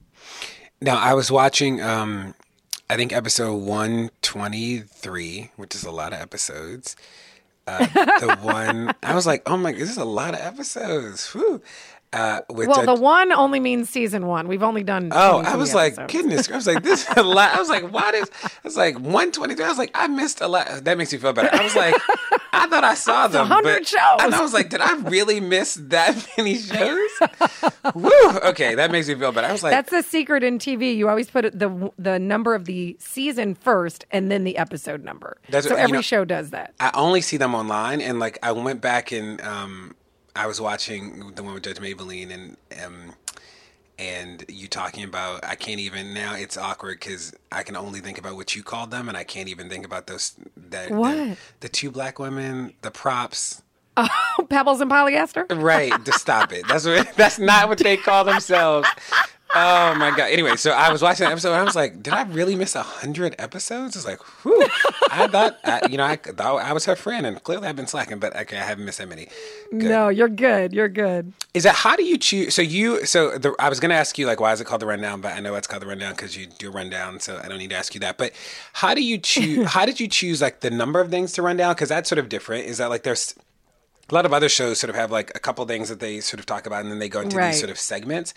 Now, 0.81 0.99
I 0.99 1.15
was 1.15 1.31
watching, 1.31 1.81
um, 1.81 2.35
I 2.91 2.97
think 2.97 3.13
episode 3.13 3.57
123, 3.57 5.51
which 5.57 5.75
is 5.75 5.85
a 5.85 5.91
lot 5.91 6.13
of 6.13 6.21
episodes. 6.21 6.97
Uh, 7.67 7.87
the 7.87 8.37
one, 8.43 8.93
I 9.03 9.15
was 9.15 9.27
like, 9.27 9.43
oh 9.47 9.57
my, 9.57 9.73
this 9.73 9.91
is 9.91 9.97
a 9.97 10.05
lot 10.05 10.35
of 10.35 10.41
episodes. 10.41 11.29
Whew. 11.33 11.63
Uh, 12.13 12.41
Well, 12.51 12.75
Judge- 12.75 12.87
the 12.87 12.95
one 12.95 13.33
only 13.33 13.59
means 13.59 13.89
season 13.89 14.27
one. 14.27 14.47
We've 14.49 14.63
only 14.63 14.83
done. 14.85 15.09
Oh, 15.13 15.39
I 15.39 15.57
was 15.57 15.75
like, 15.75 15.95
episodes. 15.95 16.13
goodness. 16.13 16.51
I 16.51 16.57
was 16.57 16.67
like, 16.67 16.83
this 16.83 17.09
is 17.09 17.17
a 17.17 17.23
lot. 17.23 17.55
I 17.55 17.59
was 17.59 17.71
like, 17.71 17.91
why 17.91 18.13
does, 18.13 18.31
I 18.45 18.49
was 18.65 18.77
like, 18.77 18.97
123. 18.97 19.65
I 19.65 19.69
was 19.69 19.79
like, 19.79 19.91
I 19.95 20.07
missed 20.09 20.41
a 20.43 20.49
lot. 20.49 20.67
That 20.85 20.99
makes 20.99 21.13
me 21.13 21.19
feel 21.19 21.33
better. 21.33 21.49
I 21.53 21.63
was 21.63 21.75
like, 21.75 21.95
I 22.53 22.67
thought 22.67 22.85
I 22.85 22.95
saw 22.95 23.29
them. 23.29 23.49
100 23.49 23.79
but, 23.79 23.87
shows. 23.87 24.01
And 24.21 24.35
I 24.35 24.43
was 24.43 24.53
like, 24.53 24.69
did 24.69 24.83
I 24.83 24.95
really 25.09 25.41
miss 25.41 25.75
that 25.75 26.29
many 26.37 26.59
shows? 26.59 27.11
Woo. 27.95 28.11
Okay, 28.45 28.75
that 28.75 28.91
makes 28.91 29.09
me 29.09 29.15
feel 29.15 29.33
better. 29.33 29.47
I 29.49 29.53
was 29.53 29.63
like, 29.63 29.73
That's 29.73 29.91
the 29.91 30.03
secret 30.03 30.43
in 30.45 30.59
TV. 30.59 30.95
You 30.95 31.09
always 31.09 31.31
put 31.31 31.59
the 31.59 31.91
the 31.99 32.19
number 32.19 32.55
of 32.55 32.67
the 32.67 32.97
season 33.01 33.55
first, 33.55 34.05
and 34.11 34.31
then 34.31 34.45
the 34.45 34.57
episode 34.59 35.03
number. 35.03 35.39
That's- 35.47 35.65
so 35.65 35.71
you 35.71 35.77
every 35.77 35.99
know- 35.99 36.03
show 36.03 36.25
does 36.25 36.51
that. 36.51 36.75
I 36.79 36.91
only 36.95 37.21
see 37.23 37.37
them 37.39 37.55
online, 37.55 38.01
and 38.01 38.19
like 38.21 38.39
I 38.43 38.53
went 38.53 38.81
back 38.81 39.13
and 39.13 39.41
um, 39.41 39.95
I 40.35 40.47
was 40.47 40.61
watching 40.61 41.33
the 41.35 41.43
one 41.43 41.55
with 41.55 41.63
Judge 41.63 41.79
Maybelline 41.79 42.33
and 42.33 42.57
um, 42.85 43.13
and 43.99 44.45
you 44.49 44.67
talking 44.69 45.05
about 45.05 45.45
I 45.45 45.55
can't 45.55 45.79
even 45.81 46.15
now. 46.15 46.35
It's 46.35 46.57
awkward 46.57 46.99
because 47.01 47.35
I 47.51 47.63
can 47.63 47.77
only 47.77 48.01
think 48.01 48.19
about 48.19 48.37
what 48.37 48.57
you 48.57 48.63
called 48.63 48.91
them, 48.91 49.09
and 49.09 49.17
I 49.17 49.25
can't 49.25 49.49
even 49.49 49.69
think 49.69 49.85
about 49.85 50.07
those 50.07 50.35
that 50.57 50.89
the- 50.89 50.95
What? 50.95 51.39
the, 51.61 51.69
two 51.69 51.91
black 51.91 52.19
women, 52.19 52.73
the 52.83 52.91
props. 52.91 53.63
Pebbles 54.49 54.81
and 54.81 54.91
polyester. 54.91 55.45
Right, 55.63 55.93
to 56.07 56.13
stop 56.13 56.53
it. 56.53 56.67
That's 56.67 56.87
what. 56.87 57.13
That's 57.17 57.39
not 57.39 57.69
what 57.69 57.79
they 57.79 57.99
call 57.99 58.25
themselves. 58.25 58.89
Oh 59.55 59.95
my 59.97 60.11
god. 60.17 60.31
Anyway, 60.31 60.57
so 60.57 60.71
I 60.71 60.91
was 60.91 61.03
watching 61.03 61.25
that 61.25 61.33
episode. 61.33 61.53
And 61.53 61.61
I 61.61 61.65
was 61.65 61.77
like, 61.77 62.03
did 62.03 62.15
I 62.15 62.23
really 62.23 62.57
miss 62.57 62.75
a 62.75 62.83
hundred 62.83 63.35
episodes? 63.39 63.97
It's 63.97 64.07
like, 64.07 64.21
whew. 64.43 64.67
I 65.11 65.27
thought, 65.27 65.59
I, 65.65 65.87
you 65.91 65.99
know, 65.99 66.05
I 66.05 66.17
thought 66.17 66.63
I 66.63 66.73
was 66.73 66.87
her 66.87 66.97
friend, 66.97 67.27
and 67.27 67.43
clearly 67.43 67.69
I've 67.69 67.77
been 67.77 67.87
slacking. 67.87 68.19
But 68.19 68.35
okay, 68.35 68.57
I 68.57 68.63
haven't 68.63 68.87
missed 68.87 68.99
that 68.99 69.09
many. 69.09 69.29
Good. 69.71 69.83
No, 69.83 70.09
you're 70.09 70.29
good. 70.29 70.73
You're 70.73 70.89
good. 70.89 71.35
Is 71.53 71.65
that 71.65 71.75
how 71.75 71.97
do 71.97 72.05
you 72.05 72.17
choose? 72.17 72.55
So 72.55 72.63
you, 72.63 73.05
so 73.05 73.37
the, 73.37 73.55
I 73.59 73.69
was 73.69 73.79
going 73.79 73.91
to 73.91 73.97
ask 73.97 74.17
you 74.17 74.27
like, 74.27 74.41
why 74.41 74.53
is 74.53 74.61
it 74.61 74.65
called 74.65 74.81
the 74.81 74.87
rundown? 74.87 75.21
But 75.21 75.35
I 75.35 75.41
know 75.41 75.55
it's 75.55 75.67
called 75.67 75.83
the 75.83 75.87
rundown 75.87 76.13
because 76.13 76.35
you 76.35 76.47
do 76.47 76.69
a 76.69 76.73
rundown, 76.73 77.21
so 77.21 77.39
I 77.43 77.49
don't 77.49 77.59
need 77.59 77.71
to 77.71 77.77
ask 77.77 77.93
you 77.95 78.01
that. 78.01 78.17
But 78.17 78.33
how 78.73 78.95
do 78.95 79.03
you 79.03 79.19
choose? 79.19 79.67
how 79.69 79.85
did 79.85 80.01
you 80.01 80.09
choose 80.09 80.41
like 80.41 80.61
the 80.61 80.71
number 80.71 81.01
of 81.01 81.11
things 81.11 81.33
to 81.33 81.43
run 81.43 81.59
down? 81.59 81.75
Because 81.75 81.91
that's 81.91 82.09
sort 82.09 82.19
of 82.19 82.31
different. 82.31 82.67
Is 82.67 82.79
that 82.79 82.89
like 82.89 83.03
there's 83.03 83.35
a 84.11 84.15
lot 84.15 84.27
of 84.27 84.33
other 84.33 84.49
shows 84.49 84.79
sort 84.81 84.91
of 84.91 84.97
have 84.97 85.11
like 85.11 85.31
a 85.35 85.39
couple 85.39 85.65
things 85.65 85.89
that 85.89 86.01
they 86.01 86.21
sort 86.21 86.39
of 86.41 86.47
talk 86.47 86.67
about, 86.67 86.83
and 86.83 86.91
then 86.91 86.99
they 86.99 87.09
go 87.09 87.21
into 87.21 87.37
Right. 87.37 87.53
these 87.53 87.61
sort 87.61 87.71
of 87.71 87.79
segments, 87.79 88.35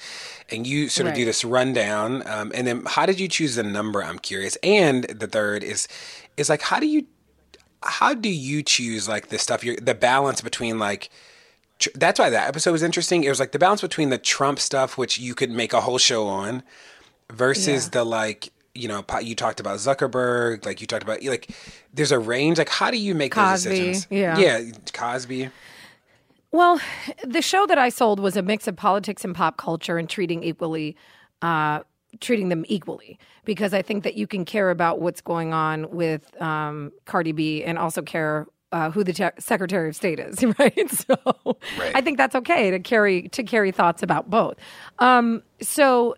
and 0.49 0.65
you 0.65 0.87
sort 0.89 1.07
of 1.07 1.13
do 1.15 1.25
this 1.25 1.43
rundown. 1.43 2.25
Um, 2.27 2.51
and 2.55 2.65
then 2.67 2.83
how 2.85 3.05
did 3.05 3.19
you 3.19 3.27
choose 3.27 3.55
the 3.55 3.63
number? 3.63 4.03
I'm 4.03 4.19
curious. 4.19 4.57
And 4.63 5.03
the 5.05 5.27
third 5.27 5.63
is 5.63 5.87
is 6.37 6.49
like 6.49 6.61
how 6.61 6.79
do 6.79 6.85
you 6.87 7.05
how 7.83 8.13
do 8.13 8.29
you 8.29 8.63
choose 8.63 9.07
like 9.09 9.27
the 9.29 9.37
stuff 9.37 9.63
you're 9.63 9.75
the 9.77 9.95
balance 9.95 10.41
between 10.41 10.79
like 10.79 11.09
tr- 11.79 11.89
that's 11.95 12.19
why 12.19 12.29
that 12.29 12.47
episode 12.47 12.71
was 12.71 12.81
interesting 12.81 13.23
it 13.23 13.29
was 13.29 13.39
like 13.39 13.51
the 13.51 13.59
balance 13.59 13.81
between 13.81 14.09
the 14.09 14.17
trump 14.17 14.59
stuff 14.59 14.97
which 14.97 15.19
you 15.19 15.35
could 15.35 15.51
make 15.51 15.71
a 15.71 15.81
whole 15.81 15.99
show 15.99 16.25
on 16.27 16.63
versus 17.31 17.85
Yeah. 17.85 17.89
the 17.91 18.03
like 18.03 18.49
you 18.75 18.87
know 18.87 19.03
you 19.21 19.35
talked 19.35 19.59
about 19.59 19.77
zuckerberg 19.79 20.65
like 20.65 20.81
you 20.81 20.87
talked 20.87 21.03
about 21.03 21.23
like 21.23 21.49
there's 21.93 22.11
a 22.11 22.19
range 22.19 22.57
like 22.57 22.69
how 22.69 22.91
do 22.91 22.97
you 22.97 23.15
make 23.15 23.33
those 23.33 23.63
decisions 23.63 24.07
yeah. 24.09 24.37
yeah 24.37 24.61
cosby 24.93 25.49
Well, 26.55 26.79
the 27.21 27.41
show 27.41 27.65
that 27.65 27.77
I 27.77 27.89
sold 27.89 28.21
was 28.21 28.37
a 28.37 28.41
mix 28.41 28.65
of 28.65 28.77
politics 28.77 29.25
and 29.25 29.35
pop 29.35 29.57
culture 29.57 29.97
and 29.97 30.09
treating 30.09 30.41
equally, 30.41 30.95
uh, 31.41 31.81
treating 32.21 32.47
them 32.47 32.63
equally 32.69 33.19
because 33.43 33.73
I 33.73 33.81
think 33.81 34.05
that 34.05 34.13
you 34.15 34.25
can 34.25 34.45
care 34.45 34.69
about 34.69 35.01
what's 35.01 35.19
going 35.19 35.53
on 35.53 35.89
with 35.91 36.41
um, 36.41 36.93
Cardi 37.03 37.33
B 37.33 37.61
and 37.61 37.77
also 37.77 38.01
care 38.01 38.47
uh, 38.71 38.89
who 38.89 39.03
the 39.03 39.11
te- 39.11 39.37
Secretary 39.37 39.89
of 39.89 39.97
State 39.97 40.17
is, 40.17 40.41
right? 40.59 40.89
So 40.89 41.17
I 41.93 41.99
think 41.99 42.17
that's 42.17 42.35
okay 42.35 42.71
to 42.71 42.79
carry 42.79 43.27
to 43.29 43.43
carry 43.43 43.73
thoughts 43.73 44.01
about 44.01 44.29
both. 44.29 44.55
Um, 44.99 45.43
so 45.61 46.15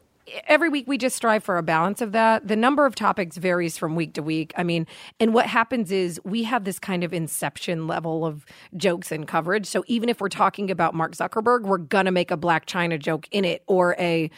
every 0.48 0.70
week 0.70 0.88
we 0.88 0.98
just 0.98 1.16
strive 1.16 1.44
for 1.44 1.58
a 1.58 1.64
balance 1.64 2.02
of 2.02 2.12
that. 2.12 2.48
The 2.48 2.56
number 2.56 2.86
of 2.86 2.96
topics 2.96 3.38
varies 3.38 3.78
from 3.78 3.96
week 3.96 4.14
to 4.14 4.24
week. 4.24 4.54
I 4.58 4.64
mean, 4.64 4.88
and 5.20 5.34
what 5.34 5.46
happens 5.46 5.92
is 5.92 6.20
we 6.24 6.44
have 6.44 6.64
this 6.64 6.80
kind 6.80 7.04
of 7.04 7.14
inception 7.14 7.88
level 7.88 8.26
of 8.26 8.46
jokes 8.76 9.12
and 9.12 9.28
coverage. 9.28 9.66
So 9.66 9.84
even 9.88 10.10
if 10.10 10.22
we're 10.22 10.30
talking 10.30 10.72
about 10.72 10.94
Mark 10.94 11.14
Zuckerberg, 11.14 11.64
we're 11.64 11.78
gonna 11.78 12.12
make 12.12 12.32
a 12.32 12.38
Blac 12.38 12.66
Chyna 12.66 13.00
joke 13.00 13.28
in 13.32 13.46
it 13.46 13.64
or 13.68 13.96
a 14.00 14.30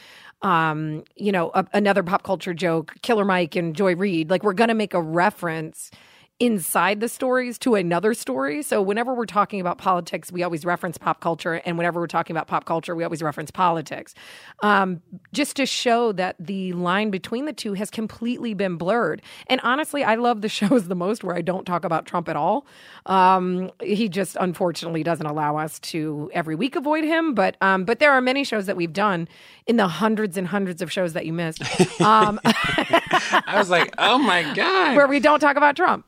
um, 0.41 1.03
you 1.17 1.33
know, 1.33 1.51
a, 1.53 1.65
another 1.73 2.01
pop 2.01 2.23
culture 2.23 2.53
joke, 2.53 2.95
Killer 3.01 3.25
Mike 3.25 3.57
and 3.57 3.75
Joy 3.75 3.95
Reid. 3.95 4.29
Like 4.29 4.43
we're 4.43 4.53
gonna 4.53 4.73
make 4.75 4.93
a 4.93 5.01
reference 5.01 5.91
inside 6.39 7.01
the 7.01 7.09
stories 7.09 7.57
to 7.59 7.75
another 7.75 8.13
story. 8.13 8.61
So 8.61 8.81
whenever 8.81 9.13
we're 9.13 9.25
talking 9.25 9.59
about 9.59 9.77
politics, 9.77 10.31
we 10.31 10.41
always 10.41 10.63
reference 10.63 10.97
pop 10.97 11.19
culture, 11.19 11.55
and 11.65 11.77
whenever 11.77 11.99
we're 11.99 12.07
talking 12.07 12.33
about 12.35 12.47
pop 12.47 12.65
culture, 12.65 12.95
we 12.95 13.03
always 13.03 13.21
reference 13.21 13.51
politics, 13.51 14.15
um, 14.61 15.01
just 15.33 15.57
to 15.57 15.65
show 15.65 16.13
that 16.13 16.37
the 16.39 16.71
line 16.73 17.11
between 17.11 17.45
the 17.45 17.51
two 17.51 17.73
has 17.73 17.89
completely 17.89 18.53
been 18.53 18.77
blurred. 18.77 19.21
And 19.47 19.59
honestly, 19.63 20.03
I 20.03 20.15
love 20.15 20.41
the 20.41 20.49
shows 20.59 20.87
the 20.87 20.95
most 20.95 21.23
where 21.23 21.35
I 21.35 21.41
don't 21.41 21.65
talk 21.65 21.83
about 21.83 22.05
Trump 22.05 22.29
at 22.29 22.37
all. 22.37 22.65
Um, 23.05 23.71
he 23.81 24.07
just 24.07 24.37
unfortunately 24.39 25.03
doesn't 25.03 25.25
allow 25.25 25.57
us 25.57 25.79
to 25.79 26.31
every 26.33 26.55
week 26.55 26.75
avoid 26.75 27.03
him, 27.03 27.33
but 27.33 27.57
um, 27.61 27.83
but 27.83 27.99
there 27.99 28.11
are 28.11 28.21
many 28.21 28.43
shows 28.43 28.65
that 28.67 28.77
we've 28.77 28.93
done 28.93 29.27
in 29.67 29.75
the 29.75 29.87
hundreds 29.87 30.37
and 30.37 30.47
hundreds 30.47 30.81
of 30.81 30.91
shows 30.91 31.13
that 31.13 31.25
you 31.25 31.33
missed. 31.33 31.63
Um, 31.99 32.39
I 32.45 33.55
was 33.55 33.69
like, 33.69 33.93
oh 33.97 34.17
my 34.17 34.53
god. 34.53 34.95
where 34.95 35.07
we 35.07 35.19
don't 35.19 35.39
talk 35.39 35.57
about 35.57 35.75
Trump. 35.75 36.05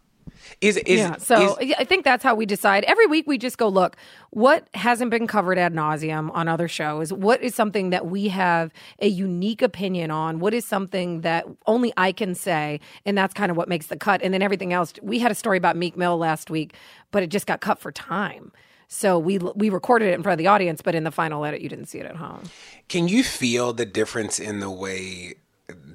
Is 0.62 0.78
is 0.78 1.00
yeah, 1.00 1.18
so 1.18 1.58
is- 1.58 1.74
I 1.78 1.84
think 1.84 2.04
that's 2.04 2.24
how 2.24 2.36
we 2.36 2.46
decide. 2.46 2.84
Every 2.86 3.08
week 3.08 3.28
we 3.28 3.38
just 3.38 3.58
go 3.58 3.68
look 3.68 3.96
what 4.32 4.68
hasn't 4.74 5.12
been 5.12 5.28
covered 5.28 5.58
ad 5.58 5.74
nauseum 5.74 6.32
on 6.34 6.48
other 6.48 6.68
shows. 6.68 7.12
What 7.12 7.42
is 7.42 7.56
something 7.56 7.90
that 7.90 8.08
we 8.08 8.28
have 8.30 8.72
a 9.00 9.08
unique 9.08 9.62
opinion 9.62 10.12
on? 10.12 10.40
What 10.40 10.54
is 10.54 10.66
something 10.66 11.22
that 11.22 11.46
only 11.68 11.94
I 11.98 12.12
can 12.12 12.36
say, 12.36 12.80
and 13.06 13.18
that's 13.18 13.34
kind 13.34 13.52
of 13.52 13.58
what 13.58 13.68
makes 13.70 13.88
the 13.88 13.98
cut. 13.98 14.22
And 14.22 14.34
then 14.34 14.42
everything 14.42 14.74
else. 14.74 14.94
We 15.02 15.20
had 15.20 15.32
a 15.32 15.36
story 15.36 15.58
about 15.58 15.76
Meek 15.78 15.98
Mill 15.98 16.18
last 16.18 16.50
week, 16.50 16.76
but 17.12 17.24
it 17.24 17.28
just 17.28 17.48
got 17.48 17.62
cut 17.62 17.80
for 17.80 17.92
time. 17.92 18.52
So 18.88 19.18
we 19.18 19.38
we 19.38 19.70
recorded 19.70 20.10
it 20.10 20.16
in 20.16 20.24
front 20.24 20.34
of 20.34 20.38
the 20.44 20.48
audience, 20.48 20.82
but 20.82 20.96
in 20.96 21.06
the 21.06 21.12
final 21.12 21.46
edit, 21.46 21.62
you 21.62 21.70
didn't 21.70 21.86
see 21.86 22.00
it 22.00 22.06
at 22.06 22.18
home. 22.18 22.44
Can 22.90 23.08
you 23.08 23.24
feel 23.24 23.72
the 23.72 23.86
difference 23.86 24.38
in 24.38 24.60
the 24.60 24.70
way 24.70 25.36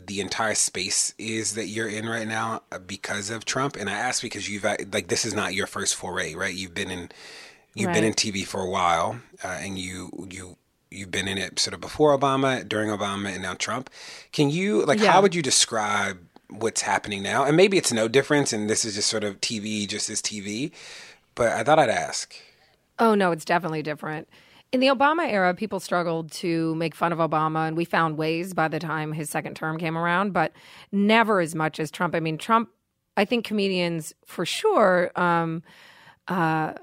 the 0.07 0.21
entire 0.21 0.55
space 0.55 1.15
is 1.19 1.55
that 1.55 1.67
you're 1.67 1.89
in 1.89 2.07
right 2.09 2.27
now 2.27 2.63
uh, 2.73 2.79
because 2.79 3.31
of 3.31 3.45
Trump? 3.45 3.77
And 3.77 3.89
I 3.89 3.95
ask 3.95 4.23
because 4.23 4.49
you've 4.49 4.65
uh, 4.65 4.77
like 4.93 5.09
this 5.09 5.25
is 5.25 5.35
not 5.35 5.55
your 5.55 5.67
first 5.67 5.95
foray, 5.95 6.35
right? 6.35 6.55
You've 6.55 6.75
been 6.75 6.91
in 6.91 7.11
you've 7.75 7.93
been 7.93 8.05
in 8.05 8.15
TV 8.15 8.45
for 8.47 8.61
a 8.61 8.69
while, 8.71 9.21
uh, 9.45 9.49
and 9.61 9.79
you 9.79 10.27
you 10.31 10.57
you've 10.91 11.11
been 11.11 11.29
in 11.29 11.37
it 11.39 11.59
sort 11.59 11.75
of 11.75 11.81
before 11.81 12.17
Obama, 12.17 12.67
during 12.67 12.89
Obama, 12.91 13.29
and 13.33 13.43
now 13.43 13.55
Trump. 13.55 13.91
Can 14.33 14.51
you 14.51 14.85
like 14.85 15.01
Yeah. 15.01 15.13
how 15.13 15.23
would 15.23 15.35
you 15.35 15.43
describe 15.43 16.19
what's 16.49 16.83
happening 16.83 17.23
now? 17.23 17.45
And 17.45 17.57
maybe 17.57 17.77
it's 17.77 17.93
no 17.93 18.09
difference, 18.09 18.53
and 18.53 18.71
this 18.71 18.85
is 18.85 18.95
just 18.95 19.09
sort 19.09 19.25
of 19.25 19.41
TV, 19.41 19.87
just 19.87 20.09
as 20.09 20.23
TV. 20.23 20.73
But 21.35 21.53
I 21.53 21.65
thought 21.65 21.79
I'd 21.79 21.91
ask. 21.91 22.35
Oh 22.99 23.15
no, 23.15 23.31
it's 23.33 23.45
definitely 23.45 23.83
different. 23.83 24.29
In 24.77 24.81
the 24.81 24.89
Obama 24.89 25.27
era, 25.27 25.55
people 25.55 25.81
struggled 25.81 26.31
to 26.33 26.75
make 26.75 26.95
fun 26.95 27.11
of 27.11 27.19
Obama, 27.19 27.67
and 27.67 27.79
we 27.79 27.87
found 27.87 28.19
ways 28.19 28.53
by 28.53 28.69
the 28.69 28.79
time 28.79 29.11
his 29.11 29.31
second 29.31 29.55
term 29.55 29.79
came 29.79 29.97
around, 29.97 30.35
but 30.35 30.53
never 30.93 31.41
as 31.41 31.55
much 31.55 31.81
as 31.81 31.91
Trump. 31.91 32.15
I 32.15 32.21
mean, 32.21 32.37
Trump, 32.37 32.69
I 33.17 33.25
think 33.25 33.47
comedians 33.47 34.13
for 34.27 34.45
sure 34.45 35.13
um, 35.17 35.63
uh, 36.29 36.75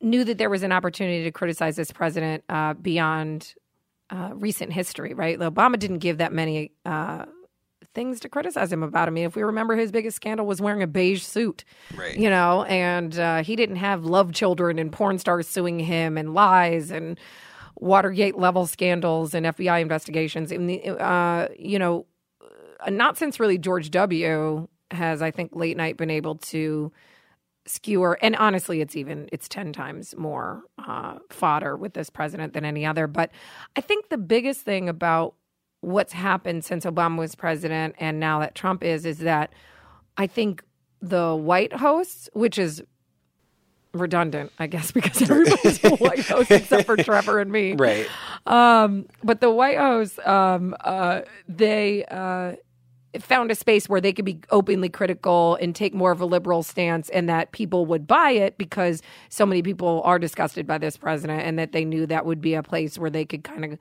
knew 0.00 0.24
that 0.24 0.38
there 0.38 0.48
was 0.48 0.62
an 0.62 0.72
opportunity 0.72 1.22
to 1.24 1.30
criticize 1.30 1.76
this 1.76 1.92
president 1.92 2.44
uh, 2.48 2.72
beyond 2.72 3.52
uh, 4.08 4.30
recent 4.32 4.72
history, 4.72 5.12
right? 5.12 5.38
Obama 5.38 5.78
didn't 5.78 5.98
give 5.98 6.16
that 6.16 6.32
many 6.32 6.72
uh, 6.86 7.26
things 7.98 8.20
to 8.20 8.28
criticize 8.28 8.72
him 8.72 8.84
about. 8.84 9.08
I 9.08 9.10
mean, 9.10 9.24
if 9.24 9.34
we 9.34 9.42
remember, 9.42 9.74
his 9.74 9.90
biggest 9.90 10.14
scandal 10.14 10.46
was 10.46 10.60
wearing 10.60 10.84
a 10.84 10.86
beige 10.86 11.24
suit, 11.24 11.64
Right. 11.96 12.16
you 12.16 12.30
know, 12.30 12.62
and 12.62 13.18
uh, 13.18 13.42
he 13.42 13.56
didn't 13.56 13.76
have 13.76 14.04
love 14.04 14.32
children 14.32 14.78
and 14.78 14.92
porn 14.92 15.18
stars 15.18 15.48
suing 15.48 15.80
him 15.80 16.16
and 16.16 16.32
lies 16.32 16.92
and 16.92 17.18
Watergate 17.80 18.36
level 18.38 18.66
scandals 18.66 19.34
and 19.34 19.46
FBI 19.46 19.80
investigations. 19.80 20.52
And 20.52 20.68
the, 20.70 20.88
uh, 20.90 21.48
you 21.58 21.78
know, 21.78 22.06
uh, 22.80 22.90
not 22.90 23.16
since 23.18 23.40
really 23.40 23.58
George 23.58 23.90
W. 23.90 24.68
has 24.92 25.20
I 25.22 25.30
think 25.32 25.50
late 25.54 25.76
night 25.76 25.96
been 25.96 26.10
able 26.10 26.36
to 26.36 26.92
skewer 27.66 28.16
and 28.22 28.34
honestly 28.36 28.80
it's 28.80 28.96
even 28.96 29.28
it's 29.30 29.46
10 29.46 29.74
times 29.74 30.16
more 30.16 30.62
uh, 30.86 31.18
fodder 31.30 31.76
with 31.76 31.92
this 31.92 32.08
president 32.08 32.54
than 32.54 32.64
any 32.64 32.86
other 32.86 33.06
but 33.06 33.30
i 33.76 33.80
think 33.82 34.08
the 34.08 34.16
biggest 34.16 34.62
thing 34.62 34.88
about 34.88 35.34
what's 35.80 36.12
happened 36.12 36.64
since 36.64 36.84
obama 36.84 37.18
was 37.18 37.34
president 37.34 37.94
and 37.98 38.18
now 38.18 38.40
that 38.40 38.54
trump 38.54 38.82
is 38.82 39.04
is 39.06 39.18
that 39.18 39.52
i 40.16 40.26
think 40.26 40.62
the 41.00 41.34
white 41.34 41.72
hosts 41.72 42.28
which 42.32 42.58
is 42.58 42.82
redundant 43.94 44.52
i 44.58 44.66
guess 44.66 44.90
because 44.98 45.22
everybody's 45.22 45.82
a 45.84 45.90
white 45.96 46.20
host 46.20 46.50
except 46.50 46.84
for 46.86 46.96
trevor 46.96 47.40
and 47.40 47.50
me 47.50 47.72
Right. 47.78 48.06
um, 48.46 49.06
but 49.24 49.40
the 49.40 49.50
White 49.50 49.78
House, 49.78 50.18
um, 50.24 50.74
uh, 50.80 51.22
they 51.48 52.04
uh, 52.04 52.52
found 53.20 53.50
a 53.50 53.54
space 53.54 53.88
where 53.88 54.00
they 54.00 54.12
could 54.12 54.24
be 54.24 54.40
openly 54.50 54.88
critical 54.88 55.56
and 55.60 55.74
take 55.74 55.94
more 55.94 56.10
of 56.10 56.20
a 56.20 56.26
liberal 56.26 56.62
stance, 56.62 57.08
and 57.10 57.28
that 57.28 57.52
people 57.52 57.86
would 57.86 58.06
buy 58.06 58.30
it 58.30 58.58
because 58.58 59.02
so 59.28 59.46
many 59.46 59.62
people 59.62 60.02
are 60.04 60.18
disgusted 60.18 60.66
by 60.66 60.78
this 60.78 60.96
president, 60.96 61.42
and 61.42 61.58
that 61.58 61.72
they 61.72 61.84
knew 61.84 62.06
that 62.06 62.26
would 62.26 62.40
be 62.40 62.54
a 62.54 62.62
place 62.62 62.98
where 62.98 63.10
they 63.10 63.24
could 63.24 63.44
kind 63.44 63.64
of. 63.64 63.78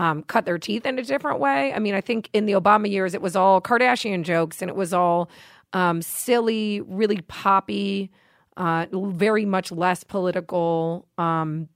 Um, 0.00 0.22
cut 0.22 0.44
their 0.44 0.58
teeth 0.58 0.86
in 0.86 0.96
a 0.96 1.02
different 1.02 1.40
way. 1.40 1.72
I 1.72 1.80
mean, 1.80 1.92
I 1.92 2.00
think 2.00 2.30
in 2.32 2.46
the 2.46 2.52
Obama 2.52 2.88
years, 2.88 3.14
it 3.14 3.20
was 3.20 3.34
all 3.34 3.60
Kardashian 3.60 4.22
jokes 4.22 4.62
and 4.62 4.68
it 4.68 4.76
was 4.76 4.94
all 4.94 5.28
um, 5.72 6.02
silly, 6.02 6.80
really 6.82 7.20
poppy, 7.22 8.12
uh, 8.56 8.86
very 8.92 9.44
much 9.44 9.72
less 9.72 10.04
political. 10.04 11.08
Um, 11.18 11.68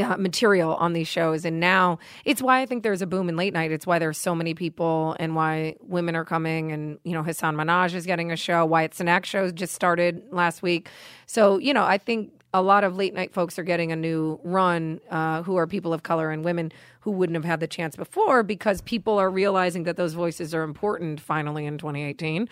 uh, 0.00 0.16
material 0.16 0.74
on 0.74 0.92
these 0.92 1.08
shows. 1.08 1.44
And 1.44 1.60
now 1.60 1.98
it's 2.24 2.42
why 2.42 2.60
i 2.60 2.66
think 2.66 2.82
there's 2.82 3.02
a 3.02 3.06
boom 3.06 3.28
in 3.28 3.36
late 3.36 3.52
night. 3.52 3.72
It's 3.72 3.86
why 3.86 3.98
there's 3.98 4.18
so 4.18 4.34
many 4.34 4.54
people 4.54 5.16
and 5.18 5.34
why 5.34 5.76
women 5.80 6.16
are 6.16 6.24
coming 6.24 6.72
and 6.72 6.98
you 7.04 7.12
know 7.12 7.22
hasan 7.22 7.56
minhaj 7.56 7.94
is 7.94 8.06
getting 8.06 8.32
a 8.32 8.36
show. 8.36 8.64
Wyatt 8.64 8.92
Cenac 8.92 9.24
show 9.24 9.50
just 9.50 9.74
started 9.74 10.22
last 10.30 10.62
week. 10.62 10.88
So 11.26 11.58
you 11.58 11.74
know 11.74 11.84
i 11.84 11.98
think 11.98 12.32
a 12.52 12.62
lot 12.62 12.82
of 12.82 12.96
late 12.96 13.14
night 13.14 13.32
folks 13.32 13.58
are 13.58 13.62
getting 13.62 13.92
a 13.92 13.96
new 13.96 14.40
run 14.42 15.00
uh, 15.10 15.42
who 15.42 15.56
are 15.56 15.66
people 15.66 15.92
of 15.92 16.02
color 16.02 16.30
and 16.30 16.44
women 16.44 16.72
who 17.00 17.10
wouldn't 17.10 17.36
have 17.36 17.44
had 17.44 17.60
the 17.60 17.66
chance 17.68 17.96
before 17.96 18.42
because 18.42 18.80
people 18.80 19.18
are 19.18 19.30
realizing 19.30 19.84
that 19.84 19.96
those 19.96 20.14
voices 20.14 20.52
are 20.52 20.62
important 20.62 21.20
finally 21.20 21.64
in 21.64 21.78
2018 21.78 22.48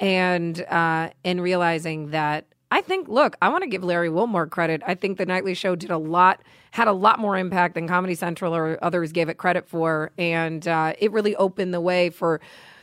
and 0.00 0.60
uh, 0.66 1.08
and 1.24 1.42
realizing 1.42 2.10
that 2.10 2.46
I 2.70 2.82
think, 2.82 3.08
look, 3.08 3.36
I 3.40 3.48
want 3.48 3.62
to 3.62 3.68
give 3.68 3.82
Larry 3.82 4.10
Wilmore 4.10 4.46
credit. 4.46 4.82
I 4.86 4.94
think 4.94 5.16
the 5.16 5.24
Nightly 5.24 5.54
Show 5.54 5.74
did 5.74 5.90
a 5.90 5.96
lot, 5.98 6.42
had 6.70 6.88
a 6.88 6.92
lot 6.92 7.18
more 7.18 7.36
impact 7.36 7.74
than 7.74 7.88
Comedy 7.88 8.14
Central 8.14 8.54
or 8.54 8.78
others 8.82 9.12
gave 9.12 9.28
it 9.28 9.38
credit 9.38 9.68
for. 9.68 10.10
And 10.18 10.66
uh, 10.66 10.94
it 10.98 11.12
really 11.12 11.36
opened 11.36 11.72
the 11.74 11.80
way 11.80 12.10
for 12.10 12.40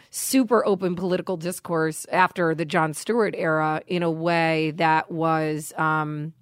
super 0.10 0.66
open 0.66 0.96
political 0.96 1.38
discourse 1.38 2.06
after 2.12 2.56
the 2.56 2.66
Jon 2.66 2.94
Stewart 2.94 3.36
era 3.38 3.82
in 3.88 4.04
a 4.04 4.12
way 4.12 4.72
that 4.72 5.12
was. 5.12 5.74
Um, 5.78 6.34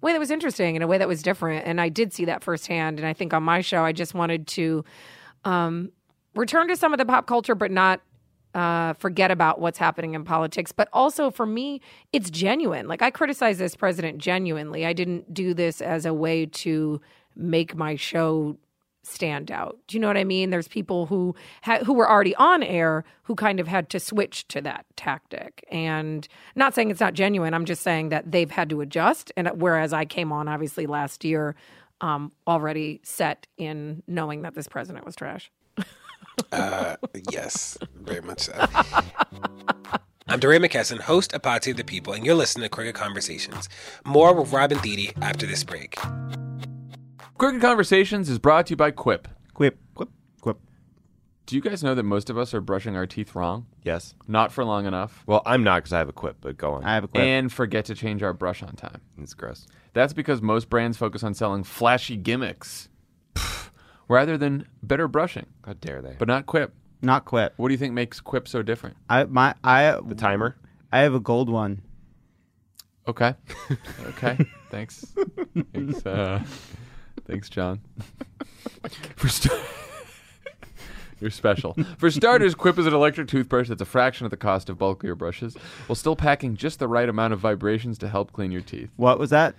way 0.00 0.12
that 0.12 0.20
was 0.20 0.30
interesting 0.30 0.76
in 0.76 0.82
a 0.82 0.86
way 0.86 0.98
that 0.98 1.08
was 1.08 1.22
different 1.22 1.66
and 1.66 1.80
i 1.80 1.88
did 1.88 2.12
see 2.12 2.26
that 2.26 2.44
firsthand 2.44 2.98
and 2.98 3.08
i 3.08 3.14
think 3.14 3.32
on 3.32 3.42
my 3.42 3.62
show 3.62 3.82
i 3.82 3.90
just 3.90 4.12
wanted 4.12 4.46
to 4.46 4.84
um, 5.46 5.90
return 6.34 6.68
to 6.68 6.76
some 6.76 6.92
of 6.92 6.98
the 6.98 7.06
pop 7.06 7.26
culture 7.26 7.54
but 7.54 7.70
not 7.70 8.02
uh, 8.54 8.92
forget 8.94 9.30
about 9.30 9.60
what's 9.60 9.78
happening 9.78 10.14
in 10.14 10.24
politics. 10.24 10.72
But 10.72 10.88
also 10.92 11.30
for 11.30 11.46
me, 11.46 11.80
it's 12.12 12.30
genuine. 12.30 12.86
Like 12.88 13.02
I 13.02 13.10
criticize 13.10 13.58
this 13.58 13.76
president 13.76 14.18
genuinely. 14.18 14.86
I 14.86 14.92
didn't 14.92 15.34
do 15.34 15.54
this 15.54 15.80
as 15.80 16.06
a 16.06 16.14
way 16.14 16.46
to 16.46 17.00
make 17.36 17.74
my 17.74 17.96
show 17.96 18.56
stand 19.02 19.50
out. 19.50 19.78
Do 19.86 19.96
you 19.96 20.00
know 20.00 20.06
what 20.06 20.16
I 20.16 20.24
mean? 20.24 20.50
There's 20.50 20.68
people 20.68 21.06
who 21.06 21.34
ha- 21.62 21.80
who 21.84 21.92
were 21.92 22.10
already 22.10 22.34
on 22.36 22.62
air 22.62 23.04
who 23.24 23.34
kind 23.34 23.60
of 23.60 23.68
had 23.68 23.90
to 23.90 24.00
switch 24.00 24.48
to 24.48 24.60
that 24.62 24.86
tactic. 24.96 25.64
And 25.70 26.26
not 26.54 26.74
saying 26.74 26.90
it's 26.90 27.00
not 27.00 27.14
genuine. 27.14 27.54
I'm 27.54 27.66
just 27.66 27.82
saying 27.82 28.08
that 28.10 28.32
they've 28.32 28.50
had 28.50 28.70
to 28.70 28.80
adjust. 28.80 29.30
And 29.36 29.48
whereas 29.60 29.92
I 29.92 30.04
came 30.04 30.32
on 30.32 30.48
obviously 30.48 30.86
last 30.86 31.24
year, 31.24 31.54
um, 32.00 32.32
already 32.46 33.00
set 33.02 33.46
in 33.56 34.02
knowing 34.06 34.42
that 34.42 34.54
this 34.54 34.68
president 34.68 35.04
was 35.04 35.16
trash. 35.16 35.50
Uh, 36.52 36.96
yes, 37.30 37.76
very 37.94 38.20
much 38.20 38.40
so. 38.42 38.66
I'm 40.26 40.40
DeRay 40.40 40.58
McKesson, 40.58 41.00
host 41.00 41.32
of 41.34 41.42
Pod 41.42 41.62
Save 41.64 41.76
the 41.76 41.84
People, 41.84 42.12
and 42.12 42.24
you're 42.24 42.34
listening 42.34 42.62
to 42.62 42.68
Crooked 42.68 42.94
Conversations. 42.94 43.68
More 44.04 44.32
with 44.32 44.52
Robin 44.52 44.78
Thede 44.78 45.12
after 45.20 45.46
this 45.46 45.64
break. 45.64 45.96
Crooked 47.38 47.60
Conversations 47.60 48.30
is 48.30 48.38
brought 48.38 48.66
to 48.66 48.70
you 48.70 48.76
by 48.76 48.90
Quip. 48.90 49.28
Quip, 49.52 49.78
quip, 49.94 50.08
quip. 50.40 50.58
Do 51.46 51.56
you 51.56 51.60
guys 51.60 51.84
know 51.84 51.94
that 51.94 52.04
most 52.04 52.30
of 52.30 52.38
us 52.38 52.54
are 52.54 52.60
brushing 52.60 52.96
our 52.96 53.06
teeth 53.06 53.34
wrong? 53.34 53.66
Yes. 53.82 54.14
Not 54.26 54.50
for 54.50 54.64
long 54.64 54.86
enough. 54.86 55.22
Well, 55.26 55.42
I'm 55.44 55.62
not 55.62 55.82
because 55.82 55.92
I 55.92 55.98
have 55.98 56.08
a 56.08 56.12
quip, 56.12 56.38
but 56.40 56.56
go 56.56 56.72
on. 56.72 56.84
I 56.84 56.94
have 56.94 57.04
a 57.04 57.08
quip. 57.08 57.22
And 57.22 57.52
forget 57.52 57.84
to 57.86 57.94
change 57.94 58.22
our 58.22 58.32
brush 58.32 58.62
on 58.62 58.74
time. 58.76 59.02
it's 59.18 59.34
gross. 59.34 59.66
That's 59.92 60.12
because 60.14 60.40
most 60.40 60.70
brands 60.70 60.96
focus 60.96 61.22
on 61.22 61.34
selling 61.34 61.64
flashy 61.64 62.16
gimmicks 62.16 62.88
pff, 62.88 62.93
rather 64.08 64.36
than 64.38 64.66
better 64.82 65.08
brushing. 65.08 65.46
How 65.64 65.74
dare 65.74 66.02
they? 66.02 66.14
But 66.18 66.28
not 66.28 66.46
Quip. 66.46 66.72
Not 67.02 67.26
quip. 67.26 67.52
What 67.58 67.68
do 67.68 67.74
you 67.74 67.78
think 67.78 67.92
makes 67.92 68.18
Quip 68.20 68.48
so 68.48 68.62
different? 68.62 68.96
I 69.10 69.24
my 69.24 69.54
I 69.62 69.98
the 70.06 70.14
timer. 70.14 70.56
I 70.90 71.00
have 71.00 71.12
a 71.14 71.20
gold 71.20 71.50
one. 71.50 71.82
Okay. 73.06 73.34
Okay. 74.06 74.38
thanks. 74.70 75.14
Thanks. 75.74 76.06
Uh, 76.06 76.42
thanks, 77.26 77.50
John. 77.50 77.80
For 79.16 79.28
st- 79.28 79.52
You're 81.20 81.30
special. 81.30 81.76
For 81.98 82.10
starters, 82.10 82.54
Quip 82.54 82.78
is 82.78 82.86
an 82.86 82.94
electric 82.94 83.28
toothbrush 83.28 83.68
that's 83.68 83.82
a 83.82 83.86
fraction 83.86 84.24
of 84.24 84.30
the 84.30 84.36
cost 84.36 84.68
of 84.70 84.78
bulkier 84.78 85.14
brushes, 85.14 85.56
while 85.86 85.96
still 85.96 86.16
packing 86.16 86.56
just 86.56 86.78
the 86.78 86.88
right 86.88 87.08
amount 87.08 87.32
of 87.34 87.40
vibrations 87.40 87.98
to 87.98 88.08
help 88.08 88.32
clean 88.32 88.50
your 88.52 88.60
teeth. 88.62 88.90
What 88.96 89.18
was 89.18 89.30
that? 89.30 89.54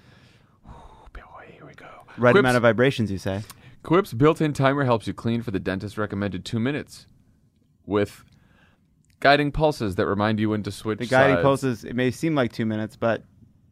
Boy, 1.14 1.22
here 1.52 1.66
we 1.66 1.74
go. 1.74 1.86
Right 2.18 2.32
Quip's- 2.32 2.40
amount 2.40 2.58
of 2.58 2.64
vibrations, 2.64 3.12
you 3.12 3.18
say? 3.20 3.42
Quip's 3.86 4.14
built-in 4.14 4.52
timer 4.54 4.84
helps 4.84 5.06
you 5.08 5.14
clean 5.14 5.42
for 5.42 5.52
the 5.52 5.60
dentist 5.60 5.98
recommended 5.98 6.44
two 6.44 6.60
minutes, 6.60 7.06
with 7.86 8.24
guiding 9.20 9.52
pulses 9.52 9.96
that 9.96 10.08
remind 10.08 10.40
you 10.40 10.50
when 10.50 10.64
to 10.64 10.72
switch. 10.72 11.00
The 11.00 11.06
guiding 11.06 11.36
sides. 11.38 11.44
pulses. 11.44 11.84
It 11.84 11.96
may 11.96 12.10
seem 12.12 12.34
like 12.36 12.52
two 12.52 12.66
minutes, 12.66 12.96
but 12.96 13.24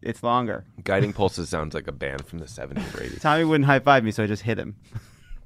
it's 0.02 0.22
longer. 0.22 0.66
Guiding 0.84 1.14
Pulses 1.20 1.50
sounds 1.50 1.74
like 1.74 1.88
a 1.88 1.92
band 1.92 2.26
from 2.26 2.40
the 2.40 2.46
70s 2.46 2.94
or 2.94 3.00
80s. 3.04 3.22
Tommy 3.22 3.44
wouldn't 3.44 3.66
high 3.66 3.80
five 3.80 4.04
me, 4.04 4.12
so 4.12 4.24
I 4.24 4.28
just 4.28 4.44
hit 4.44 4.60
him. 4.60 4.76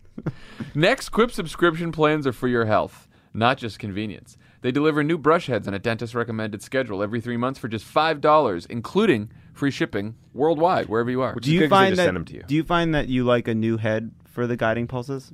Next, 0.76 1.10
Quip 1.10 1.32
subscription 1.32 1.92
plans 1.92 2.26
are 2.28 2.34
for 2.34 2.48
your 2.48 2.66
health, 2.66 3.08
not 3.34 3.58
just 3.58 3.78
convenience. 3.80 4.38
They 4.62 4.72
deliver 4.72 5.04
new 5.04 5.18
brush 5.20 5.46
heads 5.46 5.68
on 5.68 5.76
a 5.76 5.80
dentist 5.80 6.16
recommended 6.16 6.62
schedule 6.64 7.04
every 7.04 7.22
three 7.22 7.38
months 7.38 7.60
for 7.60 7.68
just 7.68 7.86
five 7.86 8.20
dollars, 8.20 8.66
including 8.66 9.30
free 9.54 9.70
shipping 9.72 10.16
worldwide, 10.34 10.88
wherever 10.88 11.10
you 11.12 11.22
are. 11.22 11.34
Which 11.34 11.46
Do 11.46 11.52
is 11.52 11.54
you 11.54 11.60
good 11.62 11.70
'cause 11.70 11.78
they 11.78 11.84
find 11.84 11.92
just 11.92 11.98
that? 11.98 12.06
send 12.06 12.18
'em 12.18 12.26
to 12.26 12.34
you. 12.34 12.44
Do 12.48 12.56
you 12.56 12.64
find 12.64 12.96
that 12.96 13.08
you 13.08 13.24
like 13.24 13.48
a 13.48 13.54
new 13.56 13.78
head 13.78 14.12
for 14.38 14.46
the 14.46 14.56
guiding 14.56 14.86
pulses? 14.86 15.32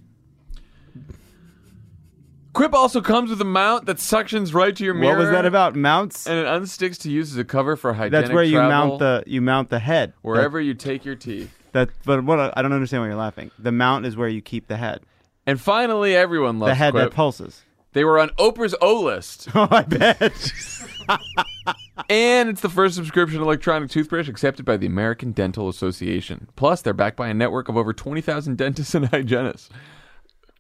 Quip 2.53 2.73
also 2.73 3.01
comes 3.01 3.29
with 3.29 3.41
a 3.41 3.45
mount 3.45 3.85
that 3.85 3.97
suctions 3.97 4.53
right 4.53 4.73
to 4.73 4.85
your 4.85 4.93
mirror. 4.93 5.17
What 5.17 5.23
was 5.23 5.29
that 5.31 5.45
about? 5.45 5.75
Mounts. 5.75 6.25
And 6.25 6.39
it 6.39 6.45
unsticks 6.45 6.97
to 7.01 7.11
use 7.11 7.33
as 7.33 7.37
a 7.37 7.43
cover 7.43 7.75
for 7.75 7.91
hygienic 7.91 8.11
That's 8.13 8.33
where 8.33 8.45
you 8.45 8.59
travel, 8.59 8.69
mount 8.87 8.99
the 8.99 9.23
you 9.27 9.41
mount 9.41 9.69
the 9.69 9.79
head. 9.79 10.13
wherever 10.21 10.61
you 10.61 10.73
take 10.73 11.03
your 11.03 11.15
teeth. 11.15 11.53
That, 11.73 11.89
that 11.89 11.95
but 12.05 12.23
what 12.23 12.57
I 12.57 12.61
don't 12.61 12.71
understand 12.71 13.03
why 13.03 13.07
you're 13.07 13.17
laughing. 13.17 13.51
The 13.59 13.73
mount 13.73 14.05
is 14.05 14.15
where 14.15 14.29
you 14.29 14.41
keep 14.41 14.67
the 14.67 14.77
head. 14.77 15.01
And 15.45 15.59
finally, 15.59 16.15
everyone 16.15 16.59
loves 16.59 16.71
the 16.71 16.75
head 16.75 16.93
Quip. 16.93 17.09
that 17.09 17.13
pulses. 17.13 17.61
They 17.91 18.05
were 18.05 18.19
on 18.19 18.29
Oprah's 18.39 18.73
O 18.79 19.01
list. 19.01 19.49
Oh, 19.55 19.67
I 19.69 19.81
bet. 19.81 20.53
And 22.09 22.49
it's 22.49 22.61
the 22.61 22.69
first 22.69 22.95
subscription 22.95 23.41
electronic 23.41 23.89
toothbrush 23.89 24.27
accepted 24.27 24.65
by 24.65 24.77
the 24.77 24.87
American 24.87 25.31
Dental 25.31 25.69
Association. 25.69 26.47
Plus, 26.55 26.81
they're 26.81 26.93
backed 26.93 27.17
by 27.17 27.27
a 27.27 27.33
network 27.33 27.69
of 27.69 27.77
over 27.77 27.93
20,000 27.93 28.57
dentists 28.57 28.95
and 28.95 29.05
hygienists. 29.07 29.69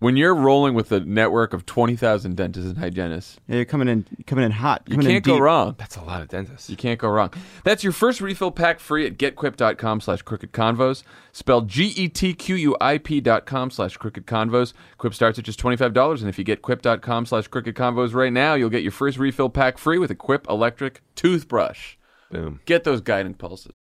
When 0.03 0.17
you're 0.17 0.35
rolling 0.35 0.73
with 0.73 0.91
a 0.91 0.99
network 0.99 1.53
of 1.53 1.65
20,000 1.65 2.35
dentists 2.35 2.67
and 2.69 2.77
hygienists, 2.77 3.39
Yeah, 3.47 3.55
you're 3.55 3.63
coming 3.63 3.87
in 3.87 4.05
coming 4.27 4.43
in 4.43 4.51
hot. 4.51 4.83
you 4.85 4.95
Coming 4.97 5.07
in 5.07 5.13
can't 5.13 5.23
go 5.23 5.39
wrong. 5.39 5.75
That's 5.77 5.95
a 5.95 6.01
lot 6.03 6.21
of 6.21 6.27
dentists. 6.27 6.69
You 6.69 6.75
can't 6.75 6.99
go 6.99 7.07
wrong. 7.07 7.31
That's 7.63 7.85
your 7.85 7.93
first 7.93 8.19
refill 8.19 8.51
pack 8.51 8.81
free 8.81 9.05
at 9.07 9.17
getquip.com 9.17 10.01
slash 10.01 10.21
crooked 10.23 10.51
convos. 10.51 11.03
Spelled 11.31 11.69
G-E-T-Q-U-I-P 11.69 13.21
dot 13.21 13.45
com 13.45 13.71
slash 13.71 13.95
crooked 13.95 14.25
convos. 14.27 14.73
Quip 14.97 15.13
starts 15.13 15.39
at 15.39 15.45
just 15.45 15.61
$25, 15.61 16.19
and 16.19 16.27
if 16.27 16.37
you 16.37 16.43
get 16.43 16.61
quip.com 16.61 17.25
slash 17.25 17.47
crooked 17.47 17.73
convos 17.73 18.13
right 18.13 18.33
now, 18.33 18.55
you'll 18.55 18.69
get 18.69 18.83
your 18.83 18.91
first 18.91 19.17
refill 19.17 19.47
pack 19.49 19.77
free 19.77 19.99
with 19.99 20.11
a 20.11 20.15
Quip 20.15 20.45
electric 20.49 21.01
toothbrush. 21.15 21.95
Boom. 22.29 22.59
Get 22.65 22.83
those 22.83 22.99
guiding 22.99 23.35
pulses. 23.35 23.71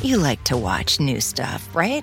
You 0.00 0.16
like 0.16 0.42
to 0.44 0.56
watch 0.56 1.00
new 1.00 1.20
stuff, 1.20 1.68
right? 1.76 2.02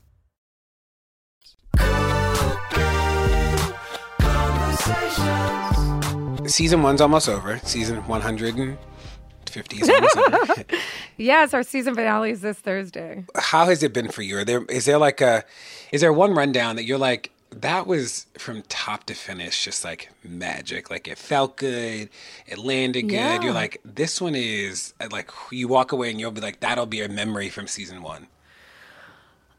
Season 6.51 6.83
one's 6.83 7.01
almost 7.01 7.27
over. 7.29 7.59
Season 7.63 8.05
150 8.07 9.77
is 9.81 9.89
almost 9.89 10.17
over. 10.17 10.63
Yes, 11.17 11.53
our 11.53 11.61
season 11.61 11.93
finale 11.93 12.31
is 12.31 12.41
this 12.41 12.57
Thursday. 12.57 13.25
How 13.37 13.65
has 13.65 13.83
it 13.83 13.93
been 13.93 14.09
for 14.09 14.23
you? 14.23 14.39
Are 14.39 14.43
there 14.45 14.63
is 14.65 14.85
there 14.85 14.97
like 14.97 15.21
a 15.21 15.43
is 15.91 16.01
there 16.01 16.11
one 16.11 16.33
rundown 16.33 16.75
that 16.77 16.85
you're 16.85 16.97
like 16.97 17.31
that 17.51 17.85
was 17.85 18.25
from 18.39 18.63
top 18.69 19.03
to 19.03 19.13
finish 19.13 19.63
just 19.63 19.83
like 19.83 20.09
magic 20.23 20.89
like 20.89 21.05
it 21.07 21.17
felt 21.17 21.57
good 21.57 22.09
it 22.47 22.57
landed 22.57 23.03
good 23.03 23.11
Yeah. 23.15 23.41
you're 23.41 23.53
like 23.53 23.79
this 23.83 24.21
one 24.21 24.35
is 24.35 24.93
uh, 25.01 25.09
like 25.11 25.29
you 25.51 25.67
walk 25.67 25.91
away 25.91 26.09
and 26.09 26.17
you'll 26.19 26.31
be 26.31 26.39
like 26.41 26.61
that'll 26.61 26.85
be 26.85 27.01
a 27.01 27.09
memory 27.09 27.49
from 27.49 27.67
season 27.67 28.01
one 28.01 28.27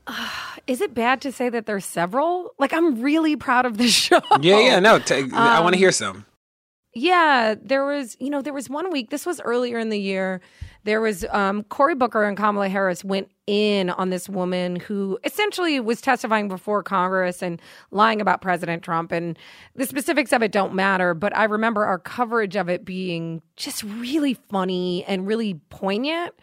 Is 0.67 0.81
it 0.81 0.95
bad 0.95 1.21
to 1.23 1.31
say 1.33 1.49
that 1.49 1.67
there's 1.67 1.85
several? 1.85 2.55
Like, 2.59 2.73
I'm 2.73 3.01
really 3.03 3.37
proud 3.37 3.67
of 3.67 3.79
this 3.79 3.93
show. 4.07 4.21
yeah 4.41 4.59
yeah 4.59 4.81
no 4.81 4.99
t- 4.99 5.15
i 5.35 5.57
Um, 5.59 5.65
want 5.65 5.75
to 5.75 5.79
hear 5.79 5.93
some 5.93 6.25
Yeah, 6.95 7.55
there 7.61 7.87
was, 7.87 8.19
you 8.21 8.29
know, 8.29 8.43
there 8.43 8.53
was 8.53 8.69
one 8.69 8.91
week, 8.91 9.09
this 9.09 9.25
was 9.25 9.41
earlier 9.41 9.79
in 9.79 9.89
the 9.89 9.99
year. 9.99 10.43
There 10.85 11.01
was 11.01 11.25
um, 11.31 11.63
Cory 11.65 11.95
Booker 11.95 12.25
and 12.25 12.37
Kamala 12.37 12.69
Harris 12.69 13.03
went 13.03 13.31
in 13.47 13.89
on 13.89 14.11
this 14.11 14.29
woman 14.29 14.77
who 14.77 15.19
essentially 15.25 15.81
was 15.81 16.03
testifying 16.03 16.49
before 16.49 16.83
Congress 16.83 17.43
and 17.43 17.63
lying 17.93 18.21
about 18.21 18.43
President 18.43 18.83
Trump. 18.83 19.11
And 19.11 19.39
the 19.75 19.87
specifics 19.87 20.33
of 20.33 20.43
it 20.43 20.53
don't 20.53 20.75
matter, 20.75 21.15
but 21.15 21.35
I 21.35 21.45
remember 21.45 21.87
our 21.87 21.99
coverage 21.99 22.57
of 22.57 22.69
it 22.69 22.85
being 22.85 23.41
just 23.57 23.83
really 23.85 24.35
funny 24.35 25.03
and 25.05 25.27
really 25.27 25.55
poignant. 25.71 26.35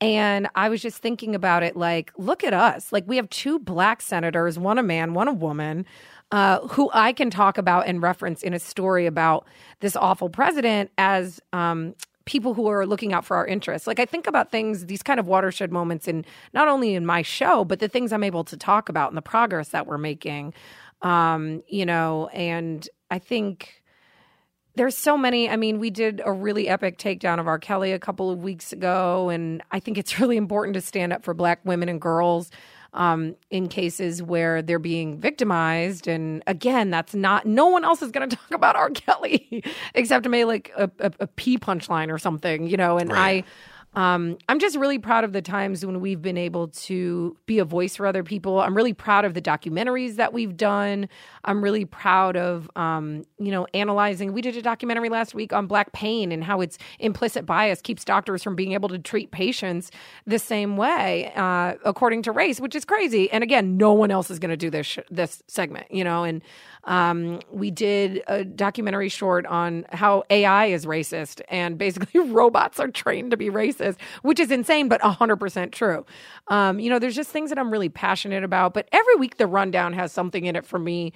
And 0.00 0.48
I 0.54 0.68
was 0.68 0.80
just 0.80 0.98
thinking 0.98 1.34
about 1.34 1.62
it 1.62 1.76
like, 1.76 2.12
look 2.16 2.44
at 2.44 2.54
us. 2.54 2.92
Like, 2.92 3.04
we 3.06 3.16
have 3.16 3.28
two 3.28 3.58
black 3.58 4.00
senators, 4.00 4.58
one 4.58 4.78
a 4.78 4.82
man, 4.82 5.14
one 5.14 5.28
a 5.28 5.32
woman, 5.32 5.84
uh, 6.32 6.60
who 6.68 6.90
I 6.92 7.12
can 7.12 7.30
talk 7.30 7.58
about 7.58 7.86
and 7.86 8.02
reference 8.02 8.42
in 8.42 8.54
a 8.54 8.58
story 8.58 9.06
about 9.06 9.46
this 9.80 9.96
awful 9.96 10.28
president 10.28 10.90
as 10.96 11.40
um, 11.52 11.94
people 12.24 12.54
who 12.54 12.68
are 12.68 12.86
looking 12.86 13.12
out 13.12 13.24
for 13.24 13.36
our 13.36 13.46
interests. 13.46 13.86
Like, 13.86 13.98
I 13.98 14.04
think 14.04 14.26
about 14.26 14.50
things, 14.50 14.86
these 14.86 15.02
kind 15.02 15.18
of 15.18 15.26
watershed 15.26 15.72
moments, 15.72 16.06
in 16.06 16.24
not 16.52 16.68
only 16.68 16.94
in 16.94 17.04
my 17.04 17.22
show, 17.22 17.64
but 17.64 17.80
the 17.80 17.88
things 17.88 18.12
I'm 18.12 18.22
able 18.22 18.44
to 18.44 18.56
talk 18.56 18.88
about 18.88 19.10
and 19.10 19.16
the 19.16 19.22
progress 19.22 19.70
that 19.70 19.86
we're 19.86 19.98
making. 19.98 20.54
Um, 21.02 21.62
you 21.66 21.86
know, 21.86 22.28
and 22.28 22.88
I 23.10 23.18
think 23.18 23.82
there's 24.76 24.96
so 24.96 25.18
many. 25.18 25.48
I 25.48 25.56
mean, 25.56 25.80
we 25.80 25.90
did 25.90 26.22
a 26.24 26.32
really 26.32 26.68
epic 26.68 26.98
takedown 26.98 27.40
of 27.40 27.48
R. 27.48 27.58
Kelly 27.58 27.92
a 27.92 27.98
couple 27.98 28.30
of 28.30 28.42
weeks 28.42 28.72
ago, 28.72 29.28
and 29.28 29.62
I 29.72 29.80
think 29.80 29.98
it's 29.98 30.20
really 30.20 30.36
important 30.36 30.74
to 30.74 30.80
stand 30.80 31.12
up 31.12 31.24
for 31.24 31.34
Black 31.34 31.60
women 31.64 31.88
and 31.88 32.00
girls 32.00 32.50
um, 32.92 33.36
in 33.50 33.68
cases 33.68 34.22
where 34.22 34.62
they're 34.62 34.78
being 34.78 35.18
victimized. 35.18 36.08
And 36.08 36.42
again, 36.46 36.90
that's 36.90 37.14
not. 37.14 37.46
No 37.46 37.66
one 37.66 37.84
else 37.84 38.02
is 38.02 38.10
going 38.10 38.28
to 38.30 38.36
talk 38.36 38.50
about 38.52 38.76
R. 38.76 38.90
Kelly 38.90 39.62
except 39.94 40.28
maybe 40.28 40.44
like 40.44 40.72
a, 40.76 40.90
a, 40.98 41.12
a 41.20 41.26
P 41.26 41.58
punchline 41.58 42.10
or 42.10 42.18
something, 42.18 42.66
you 42.66 42.76
know. 42.76 42.98
And 42.98 43.10
Right. 43.10 43.44
I. 43.44 43.50
Um, 43.94 44.38
I'm 44.48 44.60
just 44.60 44.76
really 44.76 44.98
proud 45.00 45.24
of 45.24 45.32
the 45.32 45.42
times 45.42 45.84
when 45.84 46.00
we've 46.00 46.22
been 46.22 46.38
able 46.38 46.68
to 46.68 47.36
be 47.46 47.58
a 47.58 47.64
voice 47.64 47.96
for 47.96 48.06
other 48.06 48.22
people. 48.22 48.60
I'm 48.60 48.76
really 48.76 48.92
proud 48.92 49.24
of 49.24 49.34
the 49.34 49.42
documentaries 49.42 50.14
that 50.16 50.32
we've 50.32 50.56
done. 50.56 51.08
I'm 51.44 51.62
really 51.62 51.84
proud 51.84 52.36
of, 52.36 52.70
um, 52.76 53.24
you 53.38 53.50
know, 53.50 53.66
analyzing. 53.74 54.32
We 54.32 54.42
did 54.42 54.56
a 54.56 54.62
documentary 54.62 55.08
last 55.08 55.34
week 55.34 55.52
on 55.52 55.66
black 55.66 55.92
pain 55.92 56.30
and 56.30 56.44
how 56.44 56.60
its 56.60 56.78
implicit 57.00 57.46
bias 57.46 57.80
keeps 57.82 58.04
doctors 58.04 58.44
from 58.44 58.54
being 58.54 58.72
able 58.72 58.88
to 58.90 58.98
treat 58.98 59.32
patients 59.32 59.90
the 60.24 60.38
same 60.38 60.76
way 60.76 61.32
uh, 61.34 61.74
according 61.84 62.22
to 62.22 62.32
race, 62.32 62.60
which 62.60 62.76
is 62.76 62.84
crazy. 62.84 63.28
And 63.32 63.42
again, 63.42 63.76
no 63.76 63.92
one 63.92 64.12
else 64.12 64.30
is 64.30 64.38
going 64.38 64.50
to 64.50 64.56
do 64.56 64.70
this 64.70 64.86
sh- 64.86 64.98
this 65.10 65.42
segment, 65.48 65.90
you 65.90 66.04
know. 66.04 66.22
And 66.22 66.42
um, 66.84 67.40
we 67.50 67.70
did 67.70 68.22
a 68.26 68.44
documentary 68.44 69.08
short 69.08 69.46
on 69.46 69.84
how 69.90 70.22
AI 70.30 70.66
is 70.66 70.86
racist 70.86 71.40
and 71.48 71.76
basically 71.76 72.20
robots 72.30 72.80
are 72.80 72.88
trained 72.88 73.30
to 73.32 73.36
be 73.36 73.50
racist, 73.50 73.96
which 74.22 74.40
is 74.40 74.50
insane, 74.50 74.88
but 74.88 75.00
100% 75.00 75.72
true. 75.72 76.06
Um, 76.48 76.80
you 76.80 76.88
know, 76.88 76.98
there's 76.98 77.16
just 77.16 77.30
things 77.30 77.50
that 77.50 77.58
I'm 77.58 77.70
really 77.70 77.88
passionate 77.88 78.44
about. 78.44 78.74
But 78.74 78.88
every 78.92 79.16
week, 79.16 79.36
the 79.36 79.46
rundown 79.46 79.92
has 79.92 80.12
something 80.12 80.44
in 80.44 80.56
it 80.56 80.64
for 80.64 80.78
me 80.78 81.12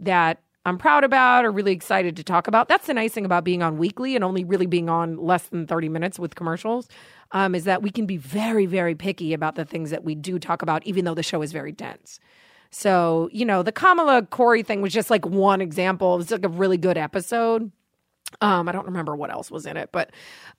that 0.00 0.40
I'm 0.66 0.78
proud 0.78 1.04
about 1.04 1.44
or 1.44 1.52
really 1.52 1.72
excited 1.72 2.16
to 2.16 2.24
talk 2.24 2.48
about. 2.48 2.68
That's 2.68 2.86
the 2.88 2.94
nice 2.94 3.12
thing 3.12 3.24
about 3.24 3.44
being 3.44 3.62
on 3.62 3.78
weekly 3.78 4.16
and 4.16 4.24
only 4.24 4.44
really 4.44 4.66
being 4.66 4.88
on 4.88 5.16
less 5.16 5.44
than 5.46 5.66
30 5.66 5.88
minutes 5.88 6.18
with 6.18 6.34
commercials. 6.34 6.88
Um, 7.32 7.54
is 7.54 7.64
that 7.64 7.82
we 7.82 7.90
can 7.90 8.06
be 8.06 8.16
very, 8.16 8.66
very 8.66 8.94
picky 8.94 9.32
about 9.32 9.56
the 9.56 9.64
things 9.64 9.90
that 9.90 10.04
we 10.04 10.14
do 10.14 10.38
talk 10.38 10.62
about, 10.62 10.84
even 10.86 11.04
though 11.04 11.14
the 11.14 11.24
show 11.24 11.42
is 11.42 11.52
very 11.52 11.72
dense. 11.72 12.20
So, 12.78 13.30
you 13.32 13.46
know, 13.46 13.62
the 13.62 13.72
Kamala 13.72 14.26
Corey 14.26 14.62
thing 14.62 14.82
was 14.82 14.92
just 14.92 15.08
like 15.08 15.24
one 15.24 15.62
example. 15.62 16.12
It 16.12 16.18
was 16.18 16.30
like 16.30 16.44
a 16.44 16.48
really 16.48 16.76
good 16.76 16.98
episode. 16.98 17.72
Um, 18.42 18.68
I 18.68 18.72
don't 18.72 18.84
remember 18.84 19.16
what 19.16 19.30
else 19.30 19.50
was 19.50 19.64
in 19.64 19.78
it, 19.78 19.88
but 19.92 20.10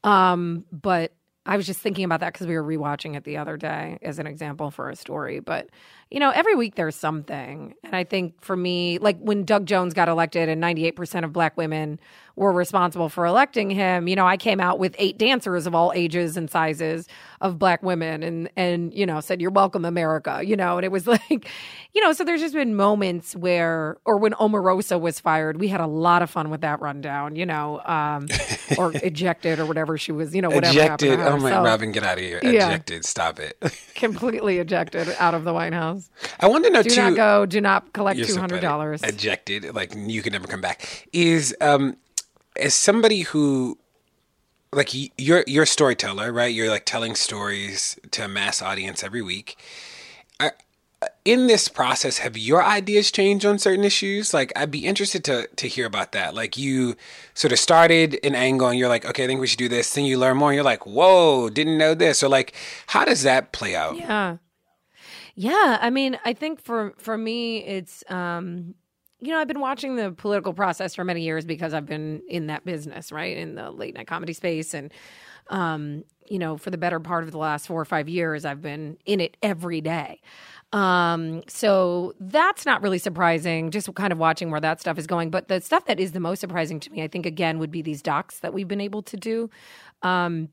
um, 0.03 0.65
but 0.71 1.13
I 1.45 1.55
was 1.57 1.67
just 1.67 1.79
thinking 1.79 2.05
about 2.05 2.21
that 2.21 2.33
because 2.33 2.47
we 2.47 2.55
were 2.55 2.63
rewatching 2.63 3.15
it 3.15 3.23
the 3.23 3.37
other 3.37 3.55
day 3.55 3.99
as 4.01 4.17
an 4.17 4.25
example 4.25 4.71
for 4.71 4.89
a 4.89 4.95
story. 4.95 5.41
But 5.41 5.69
you 6.09 6.19
know, 6.19 6.31
every 6.31 6.55
week 6.55 6.73
there's 6.73 6.95
something, 6.95 7.75
and 7.83 7.95
I 7.95 8.03
think 8.03 8.41
for 8.41 8.57
me, 8.57 8.97
like 8.97 9.19
when 9.19 9.43
Doug 9.45 9.67
Jones 9.67 9.93
got 9.93 10.09
elected, 10.09 10.49
and 10.49 10.59
98% 10.61 11.23
of 11.23 11.31
Black 11.31 11.55
women 11.55 11.99
were 12.37 12.51
responsible 12.53 13.09
for 13.09 13.25
electing 13.25 13.69
him. 13.71 14.07
You 14.07 14.15
know, 14.15 14.25
I 14.25 14.37
came 14.37 14.61
out 14.61 14.77
with 14.77 14.95
eight 14.99 15.17
dancers 15.17 15.65
of 15.65 15.73
all 15.73 15.91
ages 15.95 16.37
and 16.37 16.49
sizes 16.49 17.07
of 17.41 17.59
Black 17.59 17.83
women, 17.83 18.23
and 18.23 18.49
and 18.55 18.93
you 18.93 19.05
know 19.05 19.19
said, 19.19 19.41
"You're 19.41 19.51
welcome, 19.51 19.83
America." 19.83 20.41
You 20.45 20.55
know, 20.55 20.77
and 20.77 20.85
it 20.85 20.91
was 20.91 21.07
like, 21.07 21.49
you 21.93 22.01
know, 22.01 22.13
so 22.13 22.23
there's 22.23 22.39
just 22.39 22.53
been 22.53 22.75
moments 22.75 23.35
where, 23.35 23.97
or 24.05 24.17
when 24.17 24.33
Omarosa 24.33 25.01
was 25.01 25.19
fired, 25.19 25.59
we 25.59 25.67
had 25.67 25.81
a 25.81 25.87
lot 25.87 26.21
of 26.21 26.29
fun 26.29 26.49
with 26.49 26.61
that 26.61 26.79
rundown. 26.79 27.35
You 27.35 27.47
know, 27.47 27.81
um, 27.85 28.27
or 28.77 28.93
ejected 29.03 29.59
or 29.59 29.65
whatever 29.65 29.97
she 29.97 30.11
was. 30.11 30.35
You 30.35 30.43
know, 30.43 30.49
whatever 30.49 30.79
happened 30.79 31.13
Ejected. 31.13 31.19
Oh 31.27 31.37
my, 31.37 31.49
So, 31.49 31.63
Robin, 31.63 31.91
get 31.91 32.03
out 32.03 32.19
of 32.19 32.23
here. 32.23 32.39
Yeah. 32.43 32.67
Ejected. 32.69 33.03
Stop 33.03 33.39
it. 33.39 33.57
completely 33.95 34.59
ejected 34.59 35.09
out 35.17 35.33
of 35.33 35.43
the 35.43 35.53
White 35.53 35.73
House. 35.73 36.09
I 36.39 36.47
want 36.47 36.65
to 36.65 36.69
know 36.69 36.83
Do 36.83 36.91
too. 36.91 37.01
not 37.01 37.15
go. 37.15 37.45
Do 37.47 37.59
not 37.61 37.93
collect 37.93 38.19
two 38.19 38.25
so 38.25 38.39
hundred 38.39 38.61
dollars. 38.61 39.01
Ejected, 39.01 39.73
like 39.73 39.93
you 39.95 40.21
can 40.21 40.33
never 40.33 40.47
come 40.47 40.61
back. 40.61 41.07
Is 41.13 41.55
um, 41.61 41.97
as 42.59 42.73
somebody 42.73 43.21
who, 43.21 43.77
like 44.73 44.89
you're 45.17 45.43
you're 45.47 45.63
a 45.63 45.67
storyteller, 45.67 46.31
right? 46.31 46.53
You're 46.53 46.69
like 46.69 46.85
telling 46.85 47.15
stories 47.15 47.97
to 48.11 48.25
a 48.25 48.27
mass 48.27 48.61
audience 48.61 49.03
every 49.03 49.21
week. 49.21 49.57
Are, 50.39 50.53
in 51.23 51.45
this 51.45 51.67
process, 51.67 52.17
have 52.19 52.37
your 52.37 52.63
ideas 52.63 53.11
changed 53.11 53.45
on 53.45 53.59
certain 53.59 53.83
issues? 53.83 54.33
Like, 54.33 54.51
I'd 54.55 54.71
be 54.71 54.85
interested 54.85 55.23
to 55.25 55.47
to 55.55 55.67
hear 55.67 55.85
about 55.85 56.11
that. 56.13 56.33
Like, 56.33 56.57
you 56.57 56.95
sort 57.33 57.51
of 57.51 57.59
started 57.59 58.19
an 58.23 58.33
angle, 58.35 58.67
and 58.67 58.79
you're 58.79 58.89
like, 58.89 59.05
okay, 59.05 59.23
I 59.23 59.27
think 59.27 59.39
we 59.39 59.47
should 59.47 59.59
do 59.59 59.69
this. 59.69 59.93
Then 59.93 60.05
you 60.05 60.17
learn 60.17 60.37
more, 60.37 60.49
and 60.49 60.55
you're 60.55 60.63
like, 60.63 60.85
whoa, 60.85 61.49
didn't 61.49 61.77
know 61.77 61.93
this. 61.93 62.23
Or 62.23 62.29
like, 62.29 62.53
how 62.87 63.05
does 63.05 63.23
that 63.23 63.51
play 63.51 63.75
out? 63.75 63.95
Yeah. 63.97 64.37
Yeah, 65.39 65.77
I 65.79 65.91
mean, 65.91 66.17
I 66.25 66.33
think 66.33 66.59
for 66.59 66.95
for 66.97 67.15
me 67.15 67.63
it's 67.63 68.03
um 68.09 68.73
you 69.19 69.31
know, 69.31 69.39
I've 69.39 69.47
been 69.47 69.59
watching 69.59 69.95
the 69.95 70.11
political 70.11 70.53
process 70.53 70.93
for 70.95 71.03
many 71.03 71.21
years 71.21 71.45
because 71.45 71.73
I've 71.73 71.85
been 71.87 72.21
in 72.27 72.47
that 72.47 72.65
business, 72.65 73.11
right? 73.11 73.35
In 73.35 73.55
the 73.55 73.71
late 73.71 73.95
night 73.95 74.07
comedy 74.07 74.33
space 74.33 74.73
and 74.73 74.91
um 75.49 76.03
you 76.29 76.39
know, 76.39 76.57
for 76.57 76.71
the 76.71 76.77
better 76.77 76.99
part 76.99 77.23
of 77.23 77.31
the 77.31 77.37
last 77.37 77.67
4 77.67 77.79
or 77.79 77.85
5 77.85 78.09
years 78.09 78.43
I've 78.45 78.61
been 78.61 78.97
in 79.05 79.19
it 79.21 79.37
every 79.41 79.81
day. 79.81 80.21
Um 80.73 81.41
so 81.47 82.13
that's 82.19 82.65
not 82.65 82.81
really 82.83 82.99
surprising 82.99 83.71
just 83.71 83.93
kind 83.95 84.11
of 84.13 84.19
watching 84.19 84.51
where 84.51 84.61
that 84.61 84.79
stuff 84.81 84.97
is 84.99 85.07
going, 85.07 85.31
but 85.31 85.47
the 85.47 85.61
stuff 85.61 85.85
that 85.85 85.99
is 85.99 86.11
the 86.11 86.19
most 86.19 86.39
surprising 86.39 86.79
to 86.81 86.91
me 86.91 87.01
I 87.03 87.07
think 87.07 87.25
again 87.25 87.59
would 87.59 87.71
be 87.71 87.81
these 87.81 88.01
docs 88.01 88.39
that 88.39 88.53
we've 88.53 88.67
been 88.67 88.81
able 88.81 89.01
to 89.03 89.17
do. 89.17 89.49
Um 90.03 90.49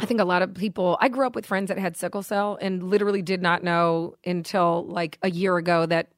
I 0.00 0.06
think 0.06 0.20
a 0.20 0.24
lot 0.24 0.42
of 0.42 0.54
people, 0.54 0.98
I 1.00 1.08
grew 1.08 1.26
up 1.26 1.36
with 1.36 1.46
friends 1.46 1.68
that 1.68 1.78
had 1.78 1.96
sickle 1.96 2.22
cell 2.22 2.58
and 2.60 2.82
literally 2.90 3.22
did 3.22 3.40
not 3.40 3.62
know 3.62 4.16
until 4.26 4.84
like 4.88 5.18
a 5.22 5.30
year 5.30 5.56
ago 5.56 5.86
that 5.86 6.08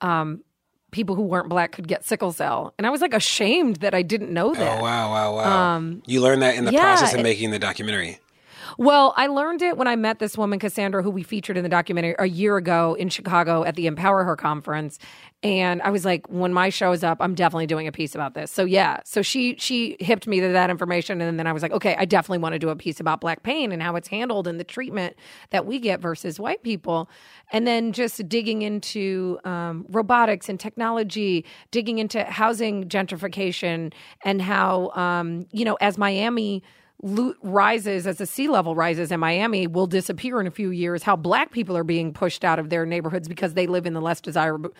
um, 0.00 0.42
people 0.90 1.14
who 1.14 1.22
weren't 1.22 1.48
black 1.48 1.72
could 1.72 1.88
get 1.88 2.04
sickle 2.04 2.32
cell. 2.32 2.74
And 2.78 2.86
I 2.86 2.90
was 2.90 3.00
like 3.00 3.14
ashamed 3.14 3.76
that 3.76 3.94
I 3.94 4.02
didn't 4.02 4.32
know 4.32 4.50
oh, 4.50 4.54
that. 4.54 4.78
Oh 4.78 4.82
wow, 4.82 5.10
wow, 5.10 5.36
wow! 5.36 5.74
Um, 5.76 6.02
you 6.06 6.20
learned 6.20 6.42
that 6.42 6.56
in 6.56 6.64
the 6.64 6.72
yeah, 6.72 6.82
process 6.82 7.14
of 7.14 7.20
it- 7.20 7.22
making 7.22 7.50
the 7.50 7.58
documentary. 7.58 8.20
Well, 8.80 9.12
I 9.14 9.26
learned 9.26 9.60
it 9.60 9.76
when 9.76 9.88
I 9.88 9.94
met 9.94 10.20
this 10.20 10.38
woman, 10.38 10.58
Cassandra, 10.58 11.02
who 11.02 11.10
we 11.10 11.22
featured 11.22 11.58
in 11.58 11.62
the 11.62 11.68
documentary 11.68 12.14
a 12.18 12.24
year 12.24 12.56
ago 12.56 12.94
in 12.94 13.10
Chicago 13.10 13.62
at 13.62 13.74
the 13.74 13.86
Empower 13.86 14.24
Her 14.24 14.36
conference. 14.36 14.98
And 15.42 15.82
I 15.82 15.90
was 15.90 16.06
like, 16.06 16.26
when 16.30 16.54
my 16.54 16.70
show 16.70 16.90
is 16.92 17.04
up, 17.04 17.18
I'm 17.20 17.34
definitely 17.34 17.66
doing 17.66 17.86
a 17.86 17.92
piece 17.92 18.14
about 18.14 18.32
this. 18.32 18.50
So 18.50 18.64
yeah, 18.64 19.00
so 19.04 19.20
she 19.20 19.54
she 19.58 19.98
hipped 20.00 20.26
me 20.26 20.40
to 20.40 20.48
that 20.48 20.70
information, 20.70 21.20
and 21.20 21.38
then 21.38 21.46
I 21.46 21.52
was 21.52 21.62
like, 21.62 21.72
okay, 21.72 21.94
I 21.98 22.06
definitely 22.06 22.38
want 22.38 22.54
to 22.54 22.58
do 22.58 22.70
a 22.70 22.76
piece 22.76 23.00
about 23.00 23.20
black 23.20 23.42
pain 23.42 23.70
and 23.70 23.82
how 23.82 23.96
it's 23.96 24.08
handled 24.08 24.46
and 24.46 24.58
the 24.58 24.64
treatment 24.64 25.14
that 25.50 25.66
we 25.66 25.78
get 25.78 26.00
versus 26.00 26.40
white 26.40 26.62
people. 26.62 27.10
And 27.52 27.66
then 27.66 27.92
just 27.92 28.26
digging 28.30 28.62
into 28.62 29.38
um, 29.44 29.84
robotics 29.90 30.48
and 30.48 30.58
technology, 30.58 31.44
digging 31.70 31.98
into 31.98 32.24
housing 32.24 32.88
gentrification 32.88 33.92
and 34.24 34.40
how 34.40 34.88
um, 34.92 35.48
you 35.52 35.66
know 35.66 35.76
as 35.82 35.98
Miami 35.98 36.62
lo- 37.02 37.34
rises 37.42 38.06
as 38.06 38.18
the 38.18 38.26
sea 38.26 38.48
level 38.48 38.74
rises 38.74 39.10
in 39.12 39.20
Miami 39.20 39.66
will 39.66 39.86
disappear 39.86 40.40
in 40.40 40.46
a 40.46 40.50
few 40.50 40.70
years. 40.70 41.02
How 41.02 41.16
black 41.16 41.52
people 41.52 41.76
are 41.76 41.84
being 41.84 42.12
pushed 42.12 42.44
out 42.44 42.58
of 42.58 42.70
their 42.70 42.86
neighborhoods 42.86 43.28
because 43.28 43.54
they 43.54 43.66
live 43.66 43.86
in 43.86 43.94
the 43.94 44.00
less 44.00 44.20
desirable 44.20 44.70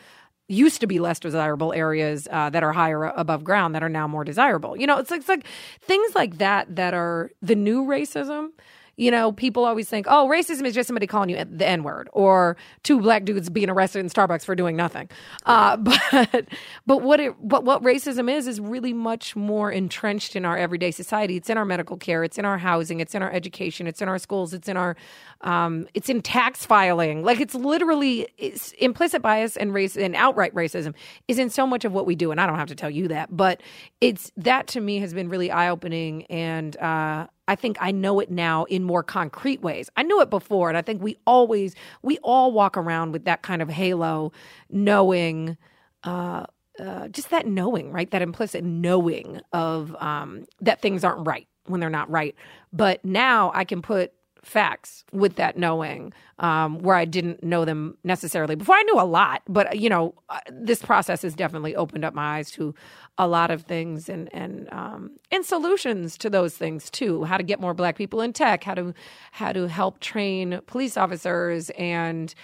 used 0.48 0.80
to 0.80 0.86
be 0.88 0.98
less 0.98 1.20
desirable 1.20 1.72
areas 1.72 2.26
uh, 2.32 2.50
that 2.50 2.64
are 2.64 2.72
higher 2.72 3.04
above 3.04 3.44
ground 3.44 3.72
that 3.74 3.84
are 3.84 3.88
now 3.88 4.08
more 4.08 4.24
desirable. 4.24 4.76
You 4.76 4.86
know, 4.86 4.98
it's 4.98 5.12
it's 5.12 5.28
like 5.28 5.46
things 5.80 6.14
like 6.14 6.38
that 6.38 6.74
that 6.74 6.92
are 6.92 7.30
the 7.40 7.54
new 7.54 7.84
racism. 7.84 8.48
You 8.96 9.10
know, 9.10 9.32
people 9.32 9.64
always 9.64 9.88
think, 9.88 10.06
oh, 10.08 10.28
racism 10.28 10.66
is 10.66 10.74
just 10.74 10.86
somebody 10.86 11.06
calling 11.06 11.30
you 11.30 11.44
the 11.44 11.66
N 11.66 11.82
word 11.82 12.08
or 12.12 12.56
two 12.82 13.00
black 13.00 13.24
dudes 13.24 13.48
being 13.50 13.70
arrested 13.70 14.00
in 14.00 14.08
Starbucks 14.08 14.44
for 14.44 14.54
doing 14.54 14.76
nothing. 14.76 15.08
Uh, 15.46 15.76
but 16.12 16.46
but 16.86 17.02
what 17.02 17.20
it 17.20 17.38
what 17.40 17.64
what 17.64 17.82
racism 17.82 18.30
is 18.30 18.46
is 18.46 18.60
really 18.60 18.92
much 18.92 19.36
more 19.36 19.70
entrenched 19.70 20.36
in 20.36 20.44
our 20.44 20.56
everyday 20.56 20.90
society. 20.90 21.36
It's 21.36 21.50
in 21.50 21.56
our 21.56 21.64
medical 21.64 21.96
care, 21.96 22.24
it's 22.24 22.38
in 22.38 22.44
our 22.44 22.58
housing, 22.58 23.00
it's 23.00 23.14
in 23.14 23.22
our 23.22 23.32
education, 23.32 23.86
it's 23.86 24.02
in 24.02 24.08
our 24.08 24.18
schools, 24.18 24.52
it's 24.52 24.68
in 24.68 24.76
our 24.76 24.96
um, 25.42 25.88
it's 25.94 26.08
in 26.08 26.22
tax 26.22 26.66
filing. 26.66 27.22
Like 27.22 27.40
it's 27.40 27.54
literally 27.54 28.28
it's 28.36 28.72
implicit 28.72 29.22
bias 29.22 29.56
and 29.56 29.72
race 29.72 29.96
and 29.96 30.14
outright 30.14 30.54
racism 30.54 30.94
is 31.28 31.38
in 31.38 31.50
so 31.50 31.66
much 31.66 31.84
of 31.84 31.92
what 31.92 32.06
we 32.06 32.14
do. 32.14 32.30
And 32.30 32.40
I 32.40 32.46
don't 32.46 32.56
have 32.56 32.68
to 32.68 32.74
tell 32.74 32.90
you 32.90 33.08
that, 33.08 33.34
but 33.34 33.62
it's 34.00 34.32
that 34.36 34.66
to 34.68 34.80
me 34.80 34.98
has 34.98 35.14
been 35.14 35.28
really 35.28 35.50
eye 35.50 35.68
opening 35.68 36.24
and. 36.24 36.76
Uh, 36.76 37.26
I 37.50 37.56
think 37.56 37.78
I 37.80 37.90
know 37.90 38.20
it 38.20 38.30
now 38.30 38.62
in 38.66 38.84
more 38.84 39.02
concrete 39.02 39.60
ways. 39.60 39.90
I 39.96 40.04
knew 40.04 40.20
it 40.20 40.30
before, 40.30 40.68
and 40.68 40.78
I 40.78 40.82
think 40.82 41.02
we 41.02 41.16
always, 41.26 41.74
we 42.00 42.16
all 42.18 42.52
walk 42.52 42.76
around 42.76 43.10
with 43.10 43.24
that 43.24 43.42
kind 43.42 43.60
of 43.60 43.68
halo, 43.68 44.30
knowing, 44.70 45.56
uh, 46.04 46.46
uh, 46.78 47.08
just 47.08 47.30
that 47.30 47.48
knowing, 47.48 47.90
right? 47.90 48.08
That 48.12 48.22
implicit 48.22 48.62
knowing 48.62 49.40
of 49.52 49.96
um, 49.96 50.44
that 50.60 50.80
things 50.80 51.02
aren't 51.02 51.26
right 51.26 51.48
when 51.66 51.80
they're 51.80 51.90
not 51.90 52.08
right. 52.08 52.36
But 52.72 53.04
now 53.04 53.50
I 53.52 53.64
can 53.64 53.82
put 53.82 54.12
facts 54.42 55.04
with 55.12 55.36
that 55.36 55.56
knowing 55.56 56.12
um, 56.38 56.78
where 56.78 56.96
I 56.96 57.04
didn't 57.04 57.42
know 57.42 57.64
them 57.64 57.96
necessarily 58.04 58.54
before. 58.54 58.74
I 58.74 58.82
knew 58.82 59.00
a 59.00 59.04
lot, 59.04 59.42
but 59.48 59.78
you 59.78 59.88
know, 59.88 60.14
uh, 60.28 60.38
this 60.50 60.82
process 60.82 61.22
has 61.22 61.34
definitely 61.34 61.76
opened 61.76 62.04
up 62.04 62.14
my 62.14 62.38
eyes 62.38 62.50
to 62.52 62.74
a 63.18 63.26
lot 63.26 63.50
of 63.50 63.62
things 63.62 64.08
and 64.08 64.32
and 64.32 64.68
um, 64.72 65.10
and 65.30 65.44
solutions 65.44 66.16
to 66.18 66.30
those 66.30 66.56
things 66.56 66.90
too. 66.90 67.24
How 67.24 67.36
to 67.36 67.42
get 67.42 67.60
more 67.60 67.74
Black 67.74 67.96
people 67.96 68.20
in 68.20 68.32
tech, 68.32 68.64
how 68.64 68.74
to 68.74 68.94
how 69.32 69.52
to 69.52 69.68
help 69.68 70.00
train 70.00 70.60
police 70.66 70.96
officers 70.96 71.70
and 71.70 72.34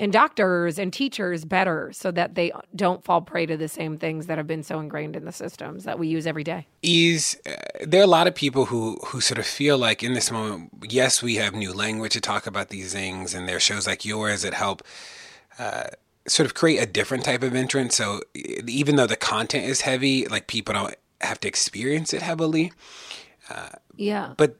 and 0.00 0.12
doctors 0.12 0.78
and 0.78 0.92
teachers 0.92 1.44
better 1.44 1.92
so 1.92 2.10
that 2.10 2.34
they 2.34 2.50
don't 2.74 3.04
fall 3.04 3.20
prey 3.22 3.46
to 3.46 3.56
the 3.56 3.68
same 3.68 3.96
things 3.96 4.26
that 4.26 4.38
have 4.38 4.46
been 4.46 4.62
so 4.62 4.80
ingrained 4.80 5.14
in 5.14 5.24
the 5.24 5.32
systems 5.32 5.84
that 5.84 5.98
we 5.98 6.08
use 6.08 6.26
every 6.26 6.42
day. 6.44 6.66
Is 6.82 7.40
uh, 7.46 7.52
there 7.86 8.00
are 8.00 8.04
a 8.04 8.08
lot 8.08 8.26
of 8.26 8.34
people 8.34 8.66
who 8.66 8.98
who 9.06 9.20
sort 9.20 9.38
of 9.38 9.46
feel 9.46 9.78
like 9.78 10.02
in 10.02 10.14
this 10.14 10.30
moment, 10.30 10.70
yes, 10.88 11.22
we 11.22 11.36
have 11.36 11.54
new 11.54 11.72
language 11.72 12.12
to 12.14 12.20
talk 12.20 12.46
about 12.46 12.68
these 12.70 12.92
things, 12.92 13.34
and 13.34 13.48
there 13.48 13.56
are 13.56 13.60
shows 13.60 13.86
like 13.86 14.04
yours 14.04 14.42
that 14.42 14.54
help. 14.54 14.82
Uh, 15.58 15.84
sort 16.26 16.46
of 16.46 16.54
create 16.54 16.78
a 16.82 16.86
different 16.86 17.22
type 17.22 17.42
of 17.42 17.54
entrance 17.54 17.96
so 17.96 18.18
even 18.66 18.96
though 18.96 19.06
the 19.06 19.14
content 19.14 19.66
is 19.66 19.82
heavy 19.82 20.26
like 20.28 20.46
people 20.46 20.72
don't 20.72 20.96
have 21.20 21.38
to 21.38 21.46
experience 21.46 22.14
it 22.14 22.22
heavily 22.22 22.72
Yeah. 23.96 24.32
but 24.38 24.56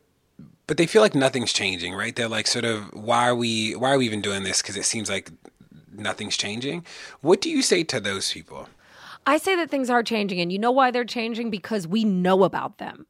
but 0.66 0.76
they 0.76 0.86
feel 0.86 1.02
like 1.02 1.14
nothing's 1.14 1.52
changing 1.52 1.94
right 1.94 2.16
they're 2.16 2.28
like 2.28 2.46
sort 2.46 2.64
of 2.64 2.92
why 2.94 3.28
are 3.28 3.34
we 3.34 3.74
why 3.76 3.92
are 3.92 3.98
we 3.98 4.06
even 4.06 4.20
doing 4.20 4.42
this 4.44 4.62
because 4.62 4.76
it 4.76 4.84
seems 4.84 5.08
like 5.08 5.30
nothing's 5.92 6.36
changing 6.36 6.84
what 7.20 7.40
do 7.40 7.50
you 7.50 7.62
say 7.62 7.84
to 7.84 8.00
those 8.00 8.32
people 8.32 8.68
I 9.26 9.38
say 9.38 9.56
that 9.56 9.70
things 9.70 9.90
are 9.90 10.02
changing, 10.02 10.40
and 10.40 10.52
you 10.52 10.58
know 10.58 10.70
why 10.70 10.90
they're 10.90 11.04
changing? 11.04 11.50
Because 11.50 11.86
we 11.86 12.04
know 12.04 12.44
about 12.44 12.78
them. 12.78 13.06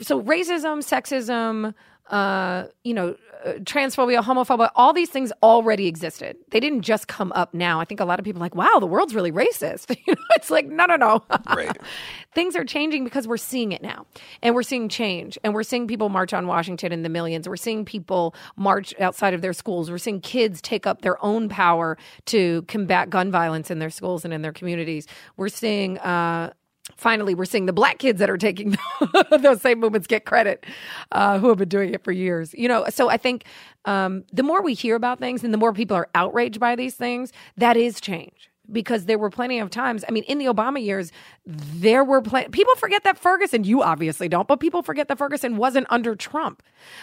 So, 0.00 0.22
racism, 0.22 0.78
sexism, 0.78 1.74
uh, 2.10 2.66
you 2.84 2.94
know, 2.94 3.16
uh, 3.44 3.52
transphobia, 3.60 4.22
homophobia, 4.22 4.70
all 4.74 4.92
these 4.92 5.08
things 5.08 5.32
already 5.42 5.86
existed. 5.86 6.36
They 6.50 6.60
didn't 6.60 6.82
just 6.82 7.08
come 7.08 7.32
up 7.32 7.54
now. 7.54 7.80
I 7.80 7.84
think 7.86 8.00
a 8.00 8.04
lot 8.04 8.18
of 8.18 8.24
people 8.24 8.40
are 8.42 8.44
like, 8.44 8.54
wow, 8.54 8.78
the 8.78 8.86
world's 8.86 9.14
really 9.14 9.32
racist. 9.32 9.96
you 10.06 10.14
know, 10.14 10.22
it's 10.36 10.50
like, 10.50 10.66
no, 10.66 10.84
no, 10.86 10.96
no. 10.96 11.24
Right. 11.56 11.76
things 12.34 12.54
are 12.54 12.64
changing 12.64 13.04
because 13.04 13.26
we're 13.26 13.36
seeing 13.36 13.72
it 13.72 13.82
now. 13.82 14.06
And 14.42 14.54
we're 14.54 14.62
seeing 14.62 14.88
change. 14.88 15.38
And 15.42 15.54
we're 15.54 15.62
seeing 15.62 15.86
people 15.88 16.10
march 16.10 16.32
on 16.32 16.46
Washington 16.46 16.92
in 16.92 17.02
the 17.02 17.08
millions. 17.08 17.48
We're 17.48 17.56
seeing 17.56 17.84
people 17.84 18.34
march 18.56 18.94
outside 19.00 19.32
of 19.34 19.40
their 19.40 19.52
schools. 19.52 19.90
We're 19.90 19.98
seeing 19.98 20.20
kids 20.20 20.60
take 20.60 20.86
up 20.86 21.02
their 21.02 21.22
own 21.24 21.48
power 21.48 21.96
to 22.26 22.62
combat 22.62 23.10
gun 23.10 23.30
violence 23.30 23.70
in 23.70 23.78
their 23.78 23.90
schools 23.90 24.24
and 24.24 24.34
in 24.34 24.42
their 24.42 24.52
communities. 24.52 25.06
We're 25.36 25.48
seeing, 25.48 25.98
uh, 25.98 26.52
finally 26.96 27.34
we're 27.34 27.44
seeing 27.44 27.66
the 27.66 27.72
black 27.72 27.98
kids 27.98 28.18
that 28.18 28.28
are 28.30 28.38
taking 28.38 28.76
those 29.40 29.60
same 29.60 29.80
movements 29.80 30.06
get 30.06 30.24
credit 30.24 30.64
uh, 31.12 31.38
who 31.38 31.48
have 31.48 31.58
been 31.58 31.68
doing 31.68 31.92
it 31.94 32.02
for 32.04 32.12
years. 32.12 32.54
You 32.54 32.68
know 32.68 32.86
so 32.90 33.08
i 33.08 33.16
think 33.16 33.44
um, 33.84 34.24
the 34.32 34.42
more 34.42 34.62
we 34.62 34.74
hear 34.74 34.94
about 34.96 35.18
things 35.18 35.42
and 35.44 35.52
the 35.54 35.58
more 35.58 35.72
people 35.72 35.96
are 35.96 36.08
outraged 36.14 36.60
by 36.60 36.76
these 36.76 36.94
things 36.94 37.32
that 37.56 37.76
is 37.76 38.00
change. 38.00 38.48
Because 38.72 39.06
there 39.06 39.18
were 39.18 39.30
plenty 39.30 39.58
of 39.58 39.68
times 39.68 40.04
i 40.08 40.12
mean 40.12 40.22
in 40.24 40.38
the 40.38 40.44
obama 40.44 40.80
years 40.80 41.10
there 41.44 42.04
were 42.04 42.22
plenty 42.22 42.48
people 42.50 42.72
forget 42.76 43.02
that 43.02 43.18
ferguson 43.18 43.64
you 43.64 43.82
obviously 43.82 44.28
don't 44.28 44.46
but 44.46 44.60
people 44.60 44.80
forget 44.82 45.08
that 45.08 45.18
ferguson 45.18 45.56
wasn't 45.56 45.88
under 45.90 46.14
trump. 46.14 46.62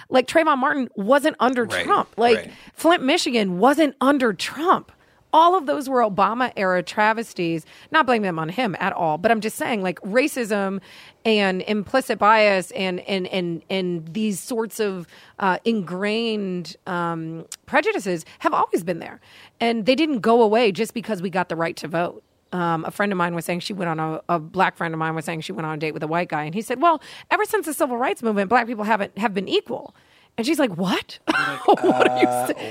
Like 0.09 0.27
trayvon 0.27 0.59
martin 0.59 0.87
wasn't 0.95 1.35
under 1.41 1.65
Right, 1.65 1.83
trump. 1.83 2.07
Like 2.15 2.37
right. 2.37 2.51
flint 2.73 3.03
michigan 3.03 3.59
wasn't 3.59 3.95
under 3.99 4.31
trump 4.31 4.93
all 5.33 5.55
of 5.57 5.65
those 5.65 5.89
were 5.89 6.01
Obama 6.01 6.51
era 6.55 6.81
travesties. 6.81 7.65
Not 7.91 8.05
blaming 8.05 8.23
them 8.23 8.39
on 8.39 8.49
him 8.49 8.75
at 8.79 8.93
all, 8.93 9.17
but 9.17 9.31
I'm 9.31 9.41
just 9.41 9.57
saying 9.57 9.81
like 9.81 9.99
racism 10.01 10.79
and 11.25 11.61
implicit 11.63 12.17
bias 12.19 12.71
and 12.71 13.01
and 13.01 13.27
and 13.27 13.61
and 13.69 14.07
these 14.13 14.39
sorts 14.39 14.79
of 14.79 15.07
uh, 15.39 15.57
ingrained 15.65 16.75
um, 16.87 17.45
prejudices 17.65 18.25
have 18.39 18.53
always 18.53 18.83
been 18.83 18.99
there, 18.99 19.19
and 19.59 19.85
they 19.85 19.95
didn't 19.95 20.19
go 20.19 20.41
away 20.41 20.71
just 20.71 20.93
because 20.93 21.21
we 21.21 21.29
got 21.29 21.49
the 21.49 21.55
right 21.55 21.75
to 21.77 21.87
vote. 21.87 22.23
Um, 22.53 22.85
a 22.85 22.91
friend 22.91 23.11
of 23.11 23.17
mine 23.17 23.35
was 23.35 23.43
saying 23.43 23.59
she 23.59 23.73
went 23.73 23.89
on 23.89 23.99
a, 23.99 24.21
a 24.29 24.39
black 24.39 24.77
friend 24.77 24.93
of 24.93 24.97
mine 24.97 25.13
was 25.15 25.25
saying 25.25 25.41
she 25.41 25.51
went 25.51 25.65
on 25.65 25.73
a 25.73 25.77
date 25.77 25.93
with 25.93 26.03
a 26.03 26.07
white 26.07 26.29
guy, 26.29 26.43
and 26.43 26.55
he 26.55 26.61
said, 26.61 26.81
"Well, 26.81 27.01
ever 27.29 27.43
since 27.43 27.65
the 27.65 27.73
civil 27.73 27.97
rights 27.97 28.23
movement, 28.23 28.49
black 28.49 28.67
people 28.67 28.85
haven't 28.85 29.17
have 29.17 29.33
been 29.33 29.49
equal." 29.49 29.93
And 30.37 30.47
she's 30.47 30.59
like, 30.59 30.77
"What? 30.77 31.19
what 31.65 32.07
are 32.09 32.19
you 32.19 32.27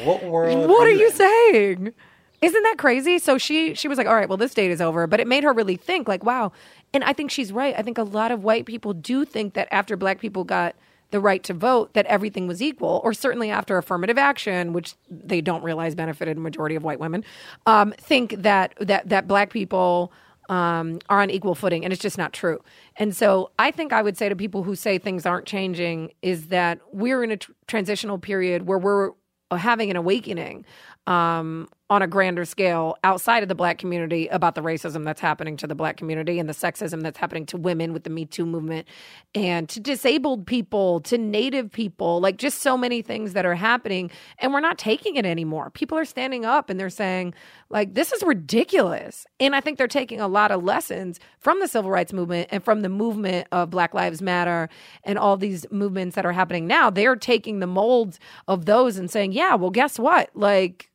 what 0.06 0.22
What 0.24 0.86
are 0.86 0.86
are 0.86 0.88
you 0.90 0.98
you 1.00 1.10
saying?" 1.10 1.94
Isn't 2.42 2.62
that 2.62 2.76
crazy? 2.78 3.18
So 3.18 3.38
she 3.38 3.74
she 3.74 3.88
was 3.88 3.98
like, 3.98 4.06
"All 4.06 4.14
right, 4.14 4.28
well, 4.28 4.36
this 4.36 4.54
date 4.54 4.70
is 4.70 4.80
over," 4.80 5.06
but 5.06 5.20
it 5.20 5.26
made 5.26 5.44
her 5.44 5.52
really 5.52 5.76
think, 5.76 6.08
like, 6.08 6.24
"Wow." 6.24 6.52
And 6.92 7.02
I 7.04 7.12
think 7.12 7.30
she's 7.30 7.52
right. 7.52 7.74
I 7.76 7.82
think 7.82 7.98
a 7.98 8.02
lot 8.02 8.30
of 8.30 8.44
white 8.44 8.66
people 8.66 8.92
do 8.92 9.24
think 9.24 9.54
that 9.54 9.68
after 9.70 9.96
black 9.96 10.20
people 10.20 10.44
got 10.44 10.76
the 11.10 11.20
right 11.20 11.42
to 11.44 11.54
vote, 11.54 11.94
that 11.94 12.04
everything 12.06 12.46
was 12.46 12.60
equal, 12.60 13.00
or 13.04 13.12
certainly 13.14 13.50
after 13.50 13.78
affirmative 13.78 14.18
action, 14.18 14.72
which 14.72 14.94
they 15.08 15.40
don't 15.40 15.62
realize 15.62 15.94
benefited 15.94 16.36
a 16.36 16.40
majority 16.40 16.74
of 16.74 16.82
white 16.82 17.00
women, 17.00 17.24
um, 17.66 17.94
think 17.98 18.34
that 18.42 18.74
that 18.80 19.08
that 19.08 19.26
black 19.26 19.50
people 19.50 20.12
um, 20.48 20.98
are 21.08 21.20
on 21.22 21.30
equal 21.30 21.54
footing, 21.54 21.84
and 21.84 21.92
it's 21.92 22.02
just 22.02 22.18
not 22.18 22.32
true. 22.32 22.60
And 22.96 23.14
so 23.16 23.50
I 23.58 23.70
think 23.70 23.92
I 23.92 24.02
would 24.02 24.16
say 24.16 24.28
to 24.28 24.36
people 24.36 24.62
who 24.62 24.76
say 24.76 24.98
things 24.98 25.26
aren't 25.26 25.46
changing 25.46 26.12
is 26.22 26.48
that 26.48 26.80
we're 26.92 27.24
in 27.24 27.30
a 27.32 27.36
tr- 27.36 27.52
transitional 27.66 28.18
period 28.18 28.66
where 28.66 28.78
we're 28.78 29.12
having 29.50 29.90
an 29.90 29.96
awakening 29.96 30.64
um, 31.06 31.68
on 31.88 32.02
a 32.02 32.06
grander 32.06 32.44
scale 32.44 32.96
outside 33.04 33.44
of 33.44 33.48
the 33.48 33.54
black 33.54 33.78
community 33.78 34.26
about 34.28 34.56
the 34.56 34.60
racism 34.60 35.04
that's 35.04 35.20
happening 35.20 35.56
to 35.56 35.68
the 35.68 35.74
black 35.74 35.96
community 35.96 36.40
and 36.40 36.48
the 36.48 36.52
sexism 36.52 37.00
that's 37.02 37.18
happening 37.18 37.46
to 37.46 37.56
women 37.56 37.92
with 37.92 38.02
the 38.02 38.10
Me 38.10 38.24
Too 38.24 38.44
movement 38.44 38.88
and 39.36 39.68
to 39.68 39.78
disabled 39.78 40.48
people, 40.48 40.98
to 41.02 41.16
native 41.16 41.70
people, 41.70 42.20
like 42.20 42.38
just 42.38 42.60
so 42.60 42.76
many 42.76 43.02
things 43.02 43.34
that 43.34 43.46
are 43.46 43.54
happening. 43.54 44.10
And 44.40 44.52
we're 44.52 44.60
not 44.60 44.78
taking 44.78 45.14
it 45.14 45.24
anymore. 45.24 45.70
People 45.70 45.96
are 45.96 46.04
standing 46.04 46.44
up 46.44 46.70
and 46.70 46.80
they're 46.80 46.90
saying, 46.90 47.34
like, 47.70 47.94
this 47.94 48.12
is 48.12 48.22
ridiculous. 48.24 49.24
And 49.38 49.54
I 49.54 49.60
think 49.60 49.78
they're 49.78 49.86
taking 49.86 50.20
a 50.20 50.28
lot 50.28 50.50
of 50.50 50.64
lessons 50.64 51.20
from 51.38 51.60
the 51.60 51.68
civil 51.68 51.90
rights 51.90 52.12
movement 52.12 52.48
and 52.50 52.64
from 52.64 52.80
the 52.80 52.88
movement 52.88 53.46
of 53.52 53.70
Black 53.70 53.94
Lives 53.94 54.20
Matter 54.20 54.68
and 55.04 55.18
all 55.18 55.36
these 55.36 55.64
movements 55.70 56.16
that 56.16 56.26
are 56.26 56.32
happening 56.32 56.66
now. 56.66 56.90
They're 56.90 57.14
taking 57.14 57.60
the 57.60 57.66
molds 57.68 58.18
of 58.48 58.66
those 58.66 58.96
and 58.96 59.08
saying, 59.08 59.32
yeah, 59.32 59.54
well, 59.54 59.70
guess 59.70 60.00
what? 60.00 60.30
Like, 60.34 60.90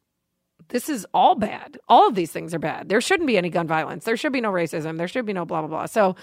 this 0.72 0.90
is 0.90 1.06
all 1.14 1.36
bad. 1.36 1.78
All 1.88 2.08
of 2.08 2.16
these 2.16 2.32
things 2.32 2.54
are 2.54 2.60
bad. 2.60 2.90
There 2.90 3.02
shouldn't 3.02 3.28
be 3.28 3.38
any 3.38 3.50
gun 3.50 3.68
violence. 3.68 4.06
There 4.06 4.18
should 4.18 4.34
be 4.34 4.42
no 4.42 4.52
racism. 4.52 4.98
There 4.98 5.08
should 5.08 5.26
be 5.26 5.34
no 5.34 5.46
blah, 5.46 5.62
blah, 5.62 5.68
blah. 5.68 5.86
So 5.86 6.16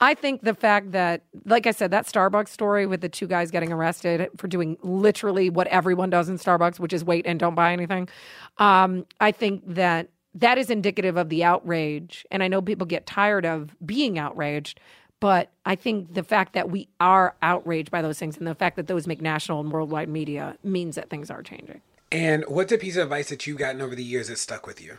I 0.00 0.12
think 0.14 0.42
the 0.42 0.54
fact 0.54 0.92
that, 0.92 1.24
like 1.46 1.66
I 1.66 1.70
said, 1.70 1.90
that 1.90 2.04
Starbucks 2.06 2.48
story 2.48 2.86
with 2.86 3.00
the 3.00 3.08
two 3.08 3.26
guys 3.26 3.50
getting 3.50 3.72
arrested 3.72 4.28
for 4.36 4.48
doing 4.48 4.76
literally 4.82 5.48
what 5.48 5.66
everyone 5.68 6.10
does 6.10 6.28
in 6.28 6.36
Starbucks, 6.36 6.78
which 6.78 6.92
is 6.92 7.02
wait 7.02 7.26
and 7.26 7.40
don't 7.40 7.54
buy 7.54 7.72
anything. 7.72 8.08
Um, 8.58 9.06
I 9.20 9.32
think 9.32 9.62
that 9.66 10.10
that 10.34 10.58
is 10.58 10.68
indicative 10.68 11.16
of 11.16 11.30
the 11.30 11.42
outrage. 11.42 12.26
And 12.30 12.42
I 12.42 12.48
know 12.48 12.60
people 12.60 12.86
get 12.86 13.06
tired 13.06 13.46
of 13.46 13.74
being 13.84 14.18
outraged. 14.18 14.78
But 15.18 15.50
I 15.64 15.76
think 15.76 16.12
the 16.12 16.22
fact 16.22 16.52
that 16.52 16.70
we 16.70 16.88
are 17.00 17.34
outraged 17.40 17.90
by 17.90 18.02
those 18.02 18.18
things 18.18 18.36
and 18.36 18.46
the 18.46 18.54
fact 18.54 18.76
that 18.76 18.86
those 18.86 19.06
make 19.06 19.22
national 19.22 19.60
and 19.60 19.72
worldwide 19.72 20.10
media 20.10 20.58
means 20.62 20.96
that 20.96 21.08
things 21.08 21.30
are 21.30 21.42
changing. 21.42 21.80
And 22.16 22.44
what's 22.48 22.72
a 22.72 22.78
piece 22.78 22.96
of 22.96 23.02
advice 23.04 23.28
that 23.28 23.46
you've 23.46 23.58
gotten 23.58 23.82
over 23.82 23.94
the 23.94 24.02
years 24.02 24.28
that 24.28 24.38
stuck 24.38 24.66
with 24.66 24.80
you? 24.80 24.96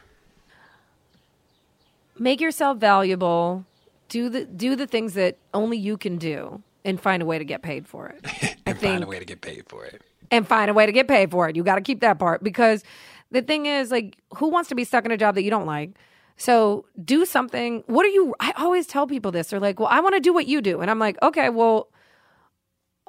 make 2.19 2.41
yourself 2.41 2.77
valuable. 2.77 3.65
Do 4.09 4.29
the 4.29 4.45
do 4.45 4.75
the 4.75 4.87
things 4.87 5.13
that 5.13 5.37
only 5.53 5.77
you 5.77 5.97
can 5.97 6.17
do 6.17 6.61
and 6.85 6.99
find 6.99 7.21
a 7.21 7.25
way 7.25 7.37
to 7.37 7.45
get 7.45 7.61
paid 7.61 7.87
for 7.87 8.07
it. 8.07 8.19
I 8.25 8.55
And 8.65 8.77
think 8.79 8.91
find 8.93 9.03
a 9.03 9.07
way 9.07 9.19
to 9.19 9.25
get 9.25 9.41
paid 9.41 9.65
for 9.67 9.85
it. 9.85 10.01
and 10.31 10.47
find 10.47 10.69
a 10.71 10.73
way 10.73 10.85
to 10.85 10.91
get 10.91 11.07
paid 11.07 11.29
for 11.31 11.47
it. 11.49 11.55
You 11.55 11.63
got 11.63 11.75
to 11.75 11.81
keep 11.81 11.99
that 12.01 12.17
part 12.19 12.43
because 12.43 12.83
the 13.31 13.41
thing 13.41 13.65
is 13.65 13.91
like 13.91 14.17
who 14.35 14.47
wants 14.49 14.69
to 14.69 14.75
be 14.75 14.83
stuck 14.83 15.05
in 15.05 15.11
a 15.11 15.17
job 15.17 15.35
that 15.35 15.43
you 15.43 15.51
don't 15.51 15.65
like? 15.67 15.91
So 16.37 16.85
do 17.03 17.25
something. 17.25 17.83
What 17.87 18.05
are 18.05 18.09
you 18.09 18.35
i 18.39 18.51
always 18.57 18.85
tell 18.87 19.05
people 19.07 19.31
this. 19.31 19.49
They're 19.49 19.59
like 19.59 19.79
well 19.79 19.89
i 19.91 19.99
want 19.99 20.15
to 20.15 20.21
do 20.21 20.33
what 20.33 20.47
you 20.47 20.61
do. 20.61 20.81
And 20.81 20.89
i'm 20.91 20.99
like 20.99 21.17
okay 21.21 21.49
well 21.49 21.89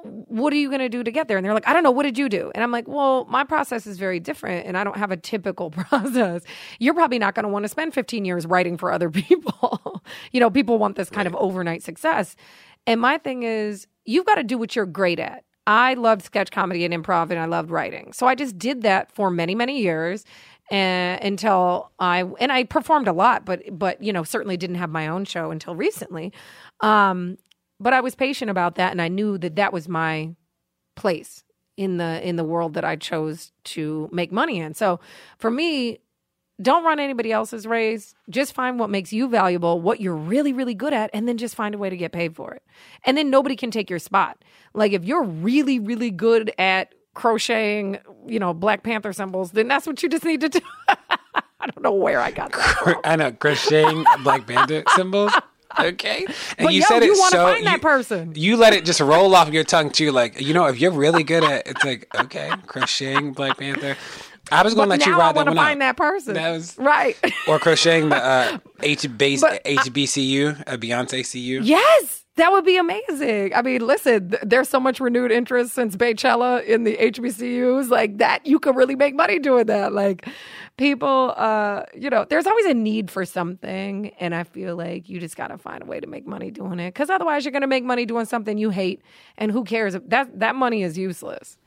what 0.02 0.52
are 0.52 0.56
you 0.56 0.68
going 0.68 0.80
to 0.80 0.88
do 0.88 1.02
to 1.02 1.10
get 1.10 1.28
there? 1.28 1.36
And 1.36 1.44
they're 1.44 1.54
like, 1.54 1.66
I 1.66 1.72
don't 1.72 1.82
know. 1.82 1.90
What 1.90 2.04
did 2.04 2.18
you 2.18 2.28
do? 2.28 2.50
And 2.54 2.62
I'm 2.62 2.70
like, 2.70 2.86
well, 2.86 3.24
my 3.26 3.44
process 3.44 3.86
is 3.86 3.98
very 3.98 4.20
different 4.20 4.66
and 4.66 4.76
I 4.76 4.84
don't 4.84 4.96
have 4.96 5.10
a 5.10 5.16
typical 5.16 5.70
process. 5.72 6.42
You're 6.78 6.94
probably 6.94 7.18
not 7.18 7.34
going 7.34 7.44
to 7.44 7.48
want 7.48 7.64
to 7.64 7.68
spend 7.68 7.94
15 7.94 8.24
years 8.24 8.46
writing 8.46 8.76
for 8.76 8.92
other 8.92 9.10
people. 9.10 10.02
you 10.32 10.40
know, 10.40 10.50
people 10.50 10.78
want 10.78 10.96
this 10.96 11.10
kind 11.10 11.26
of 11.26 11.34
overnight 11.36 11.82
success. 11.82 12.36
And 12.86 13.00
my 13.00 13.18
thing 13.18 13.42
is, 13.42 13.86
you've 14.04 14.26
got 14.26 14.36
to 14.36 14.44
do 14.44 14.56
what 14.56 14.74
you're 14.74 14.86
great 14.86 15.18
at. 15.18 15.44
I 15.66 15.94
loved 15.94 16.22
sketch 16.22 16.50
comedy 16.50 16.84
and 16.86 16.94
improv 16.94 17.30
and 17.30 17.38
I 17.38 17.44
loved 17.44 17.70
writing. 17.70 18.14
So 18.14 18.26
I 18.26 18.34
just 18.34 18.58
did 18.58 18.82
that 18.82 19.12
for 19.12 19.30
many, 19.30 19.54
many 19.54 19.82
years. 19.82 20.24
And 20.70 21.22
until 21.22 21.90
I 21.98 22.24
and 22.40 22.52
I 22.52 22.64
performed 22.64 23.08
a 23.08 23.12
lot, 23.12 23.46
but 23.46 23.62
but 23.70 24.02
you 24.02 24.12
know 24.12 24.22
certainly 24.22 24.58
didn't 24.58 24.76
have 24.76 24.90
my 24.90 25.08
own 25.08 25.24
show 25.24 25.50
until 25.50 25.74
recently. 25.74 26.30
Um, 26.80 27.38
but 27.80 27.92
I 27.92 28.00
was 28.00 28.14
patient 28.14 28.50
about 28.50 28.76
that, 28.76 28.92
and 28.92 29.00
I 29.00 29.08
knew 29.08 29.38
that 29.38 29.56
that 29.56 29.72
was 29.72 29.88
my 29.88 30.34
place 30.96 31.44
in 31.76 31.96
the 31.96 32.26
in 32.28 32.36
the 32.36 32.44
world 32.44 32.74
that 32.74 32.84
I 32.84 32.96
chose 32.96 33.52
to 33.64 34.08
make 34.12 34.32
money 34.32 34.58
in. 34.58 34.74
So 34.74 34.98
for 35.38 35.50
me, 35.50 36.00
don't 36.60 36.84
run 36.84 36.98
anybody 36.98 37.30
else's 37.30 37.66
race. 37.66 38.14
Just 38.28 38.52
find 38.52 38.80
what 38.80 38.90
makes 38.90 39.12
you 39.12 39.28
valuable, 39.28 39.80
what 39.80 40.00
you're 40.00 40.16
really 40.16 40.52
really 40.52 40.74
good 40.74 40.92
at, 40.92 41.08
and 41.14 41.28
then 41.28 41.38
just 41.38 41.54
find 41.54 41.74
a 41.74 41.78
way 41.78 41.88
to 41.88 41.96
get 41.96 42.12
paid 42.12 42.34
for 42.34 42.52
it. 42.52 42.62
And 43.04 43.16
then 43.16 43.30
nobody 43.30 43.54
can 43.54 43.70
take 43.70 43.88
your 43.88 44.00
spot. 44.00 44.44
Like 44.74 44.92
if 44.92 45.04
you're 45.04 45.22
really 45.22 45.78
really 45.78 46.10
good 46.10 46.52
at 46.58 46.94
crocheting, 47.14 47.98
you 48.26 48.38
know, 48.40 48.52
Black 48.52 48.82
Panther 48.82 49.12
symbols, 49.12 49.52
then 49.52 49.68
that's 49.68 49.86
what 49.86 50.02
you 50.02 50.08
just 50.08 50.24
need 50.24 50.40
to 50.40 50.48
do. 50.48 50.60
I 51.60 51.66
don't 51.66 51.82
know 51.82 51.92
where 51.92 52.20
I 52.20 52.30
got 52.30 52.52
that. 52.52 52.78
From. 52.78 52.96
I 53.04 53.16
know 53.16 53.32
crocheting 53.32 54.04
Black 54.22 54.46
Panther 54.46 54.82
symbols. 54.96 55.32
Okay, 55.80 56.24
and 56.58 56.66
But 56.66 56.74
yo, 56.74 56.80
you 56.80 56.84
it 56.90 57.18
wanna 57.18 57.30
so 57.30 57.44
find 57.46 57.66
that 57.66 57.72
you- 57.74 57.78
person. 57.78 58.32
You 58.34 58.56
let 58.56 58.72
it 58.72 58.84
just 58.84 59.00
roll 59.00 59.34
off 59.34 59.50
your 59.50 59.64
tongue 59.64 59.90
too. 59.90 60.10
Like 60.12 60.40
you 60.40 60.54
know, 60.54 60.66
if 60.66 60.78
you're 60.80 60.90
really 60.92 61.22
good 61.24 61.44
at, 61.44 61.66
it's 61.66 61.84
like 61.84 62.06
okay, 62.14 62.50
crocheting 62.66 63.32
Black 63.32 63.56
Panther. 63.58 63.96
I 64.50 64.62
was 64.62 64.72
going 64.74 64.86
to 64.86 64.90
let 64.90 65.04
you 65.04 65.12
now 65.12 65.18
I 65.18 65.20
ride 65.20 65.28
that 65.32 65.36
want 65.36 65.48
to 65.48 65.54
one 65.56 65.56
find 65.66 65.82
out. 65.82 65.86
that 65.88 65.96
person. 65.98 66.32
That 66.32 66.50
was- 66.52 66.78
right. 66.78 67.14
Or 67.46 67.58
crocheting 67.58 68.08
the 68.08 68.16
uh, 68.16 68.58
H 68.82 69.06
base 69.18 69.42
HBCU, 69.44 70.62
a 70.66 70.78
Beyonce 70.78 71.30
CU. 71.30 71.60
Yes, 71.62 72.24
that 72.38 72.50
would 72.52 72.64
be 72.64 72.76
amazing. 72.76 73.54
I 73.54 73.62
mean, 73.62 73.86
listen, 73.86 74.30
th- 74.30 74.42
there's 74.44 74.68
so 74.68 74.80
much 74.80 75.00
renewed 75.00 75.30
interest 75.30 75.74
since 75.74 75.96
Beychella 75.96 76.64
in 76.64 76.84
the 76.84 76.96
HBCUs, 76.96 77.90
like 77.90 78.18
that. 78.18 78.46
You 78.46 78.58
could 78.58 78.74
really 78.76 78.96
make 78.96 79.14
money 79.14 79.38
doing 79.38 79.66
that. 79.66 79.92
Like, 79.92 80.26
people, 80.76 81.34
uh, 81.36 81.82
you 81.94 82.08
know, 82.10 82.24
there's 82.24 82.46
always 82.46 82.66
a 82.66 82.74
need 82.74 83.10
for 83.10 83.24
something, 83.24 84.12
and 84.18 84.34
I 84.34 84.44
feel 84.44 84.76
like 84.76 85.08
you 85.08 85.20
just 85.20 85.36
got 85.36 85.48
to 85.48 85.58
find 85.58 85.82
a 85.82 85.86
way 85.86 86.00
to 86.00 86.06
make 86.06 86.26
money 86.26 86.50
doing 86.50 86.80
it, 86.80 86.94
because 86.94 87.10
otherwise, 87.10 87.44
you're 87.44 87.58
to 87.60 87.66
make 87.66 87.84
money 87.84 88.06
doing 88.06 88.24
something 88.24 88.56
you 88.56 88.70
hate, 88.70 89.02
and 89.36 89.52
who 89.52 89.64
cares? 89.64 89.94
That 90.06 90.40
that 90.40 90.54
money 90.54 90.82
is 90.82 90.96
useless. 90.96 91.58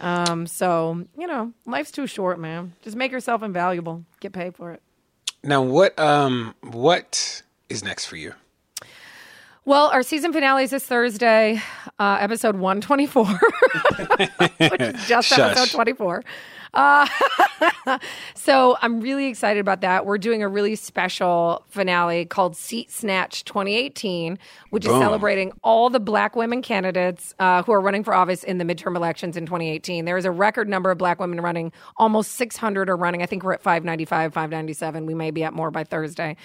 Um, 0.00 0.46
so 0.46 1.04
you 1.18 1.26
know, 1.26 1.52
life's 1.66 1.90
too 1.90 2.06
short, 2.06 2.38
man. 2.40 2.72
Just 2.82 2.96
make 2.96 3.12
yourself 3.12 3.42
invaluable. 3.42 4.04
Get 4.20 4.32
paid 4.32 4.54
for 4.54 4.72
it. 4.72 4.82
Now, 5.42 5.62
what 5.62 5.98
um 5.98 6.54
what 6.62 7.42
is 7.68 7.84
next 7.84 8.06
for 8.06 8.16
you? 8.16 8.34
Well, 9.66 9.88
our 9.88 10.02
season 10.02 10.32
finale 10.32 10.64
is 10.64 10.70
this 10.70 10.84
Thursday. 10.84 11.62
uh, 11.98 12.18
episode 12.20 12.56
124, 12.56 13.24
which 14.70 14.80
is 14.80 15.06
just 15.08 15.28
Shush. 15.28 15.38
episode 15.38 15.70
24. 15.74 16.22
Uh, 16.74 17.06
so 18.34 18.76
I'm 18.82 19.00
really 19.00 19.26
excited 19.26 19.60
about 19.60 19.80
that. 19.82 20.04
We're 20.04 20.18
doing 20.18 20.42
a 20.42 20.48
really 20.48 20.74
special 20.76 21.64
finale 21.68 22.24
called 22.24 22.56
Seat 22.56 22.90
Snatch 22.90 23.44
2018, 23.44 24.38
which 24.70 24.84
is 24.84 24.92
celebrating 24.92 25.52
all 25.62 25.88
the 25.88 26.00
black 26.00 26.36
women 26.36 26.62
candidates 26.62 27.34
uh, 27.38 27.62
who 27.62 27.72
are 27.72 27.80
running 27.80 28.04
for 28.04 28.12
office 28.12 28.42
in 28.44 28.58
the 28.58 28.64
midterm 28.64 28.96
elections 28.96 29.36
in 29.36 29.46
2018. 29.46 30.04
There 30.04 30.16
is 30.16 30.24
a 30.24 30.30
record 30.30 30.68
number 30.68 30.90
of 30.90 30.98
black 30.98 31.20
women 31.20 31.40
running. 31.40 31.72
Almost 31.96 32.32
600 32.32 32.90
are 32.90 32.96
running. 32.96 33.22
I 33.22 33.26
think 33.26 33.44
we're 33.44 33.54
at 33.54 33.62
595, 33.62 34.34
597. 34.34 35.06
We 35.06 35.14
may 35.14 35.30
be 35.30 35.44
at 35.44 35.54
more 35.54 35.70
by 35.70 35.84
Thursday. 35.84 36.36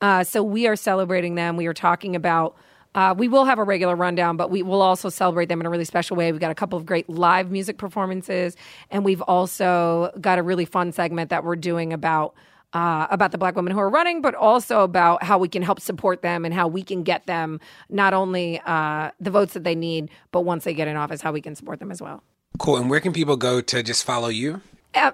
Uh, 0.00 0.24
so 0.24 0.42
we 0.42 0.66
are 0.66 0.76
celebrating 0.76 1.36
them. 1.36 1.56
We 1.56 1.66
are 1.66 1.74
talking 1.74 2.16
about 2.16 2.56
uh, 2.96 3.14
we 3.16 3.28
will 3.28 3.44
have 3.44 3.58
a 3.58 3.62
regular 3.62 3.94
rundown, 3.94 4.36
but 4.36 4.50
we 4.50 4.62
will 4.62 4.80
also 4.80 5.10
celebrate 5.10 5.50
them 5.50 5.60
in 5.60 5.66
a 5.66 5.70
really 5.70 5.84
special 5.84 6.16
way. 6.16 6.32
We've 6.32 6.40
got 6.40 6.50
a 6.50 6.54
couple 6.54 6.78
of 6.78 6.86
great 6.86 7.08
live 7.08 7.50
music 7.50 7.76
performances, 7.76 8.56
and 8.90 9.04
we've 9.04 9.20
also 9.22 10.10
got 10.20 10.38
a 10.38 10.42
really 10.42 10.64
fun 10.64 10.92
segment 10.92 11.28
that 11.30 11.44
we're 11.44 11.56
doing 11.56 11.92
about 11.92 12.34
uh, 12.72 13.06
about 13.10 13.32
the 13.32 13.38
black 13.38 13.54
women 13.54 13.72
who 13.72 13.78
are 13.78 13.88
running, 13.88 14.20
but 14.20 14.34
also 14.34 14.80
about 14.80 15.22
how 15.22 15.38
we 15.38 15.48
can 15.48 15.62
help 15.62 15.80
support 15.80 16.20
them 16.22 16.44
and 16.44 16.52
how 16.52 16.66
we 16.66 16.82
can 16.82 17.02
get 17.02 17.24
them 17.26 17.60
not 17.88 18.12
only 18.12 18.60
uh, 18.66 19.10
the 19.20 19.30
votes 19.30 19.54
that 19.54 19.64
they 19.64 19.74
need, 19.74 20.10
but 20.32 20.42
once 20.42 20.64
they 20.64 20.74
get 20.74 20.88
in 20.88 20.96
office, 20.96 21.22
how 21.22 21.32
we 21.32 21.40
can 21.40 21.54
support 21.54 21.78
them 21.78 21.90
as 21.90 22.02
well. 22.02 22.22
Cool. 22.58 22.76
And 22.76 22.90
where 22.90 23.00
can 23.00 23.12
people 23.12 23.36
go 23.36 23.60
to 23.60 23.82
just 23.82 24.04
follow 24.04 24.28
you? 24.28 24.60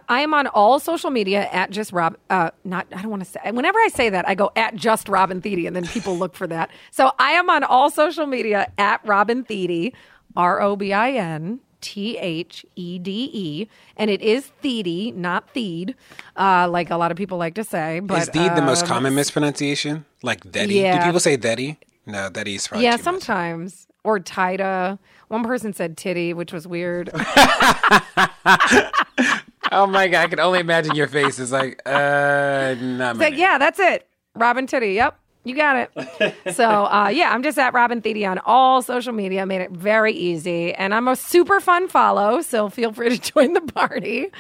I 0.09 0.21
am 0.21 0.35
on 0.35 0.47
all 0.49 0.79
social 0.81 1.11
media 1.11 1.49
at 1.53 1.71
just 1.71 1.93
Rob. 1.93 2.17
Uh, 2.31 2.51
not 2.65 2.87
I 2.95 3.03
don't 3.03 3.11
want 3.11 3.25
to 3.25 3.31
say. 3.31 3.41
Whenever 3.51 3.79
I 3.79 3.89
say 3.89 4.11
that, 4.11 4.29
I 4.29 4.35
go 4.35 4.51
at 4.57 4.77
just 4.77 5.09
Robin 5.09 5.41
Thede, 5.41 5.67
and 5.67 5.77
then 5.77 5.87
people 5.87 6.17
look 6.17 6.35
for 6.35 6.47
that. 6.47 6.71
So 6.91 7.13
I 7.19 7.33
am 7.33 7.49
on 7.49 7.65
all 7.65 7.91
social 7.91 8.27
media 8.27 8.71
at 8.79 9.05
Robin 9.07 9.45
Thede, 9.45 9.95
R 10.37 10.61
O 10.61 10.77
B 10.77 10.93
I 10.93 11.13
N 11.13 11.61
T 11.81 12.17
H 12.19 12.65
E 12.77 12.99
D 12.99 13.31
E, 13.33 13.69
and 13.97 14.11
it 14.11 14.21
is 14.23 14.47
Thede, 14.63 15.17
not 15.17 15.51
Thede, 15.51 15.95
uh, 16.37 16.69
like 16.69 16.91
a 16.91 16.97
lot 16.97 17.11
of 17.11 17.17
people 17.17 17.39
like 17.39 17.55
to 17.55 17.65
say. 17.65 18.01
But 18.01 18.23
Is 18.23 18.29
Deed 18.29 18.55
the 18.55 18.63
most 18.63 18.83
um, 18.83 18.89
common 18.89 19.15
mispronunciation? 19.15 20.05
Like 20.23 20.45
Detty? 20.45 20.81
Yeah. 20.81 20.99
Do 21.01 21.07
people 21.07 21.21
say 21.21 21.37
Detty? 21.37 21.79
No, 22.07 22.29
Detty's 22.31 22.69
probably 22.69 22.85
Yeah, 22.85 22.93
too 22.93 22.97
much. 22.99 23.05
sometimes 23.05 23.87
or 24.05 24.19
Tida. 24.19 24.99
One 25.29 25.45
person 25.45 25.73
said 25.73 25.97
titty, 25.97 26.35
which 26.35 26.53
was 26.53 26.67
weird. 26.67 27.11
Oh 29.73 29.87
my 29.87 30.07
god, 30.09 30.25
I 30.25 30.29
can 30.29 30.41
only 30.41 30.61
imagine 30.61 30.95
your 30.95 31.09
face. 31.09 31.39
It's 31.39 31.51
like, 31.51 31.81
uh, 31.87 32.75
not 32.79 33.13
It's 33.13 33.21
like, 33.21 33.37
yeah, 33.37 33.59
that's 33.59 33.79
it. 33.79 34.07
Robin 34.35 34.67
Titty. 34.67 34.93
Yep. 34.93 35.19
You 35.45 35.57
got 35.57 35.89
it. 35.97 36.55
so, 36.55 36.69
uh, 36.85 37.09
yeah, 37.13 37.33
I'm 37.33 37.43
just 37.43 37.59
at 37.59 37.75
Robin 37.75 38.01
Thede 38.01 38.25
on 38.25 38.39
all 38.45 38.81
social 38.83 39.13
media. 39.13 39.45
Made 39.45 39.61
it 39.63 39.73
very 39.73 40.13
easy. 40.13 40.73
And 40.75 40.95
I'm 40.95 41.09
a 41.09 41.17
super 41.17 41.59
fun 41.59 41.89
follow. 41.89 42.43
So 42.43 42.69
feel 42.69 42.93
free 42.93 43.17
to 43.17 43.33
join 43.33 43.55
the 43.55 43.61
party. 43.61 44.31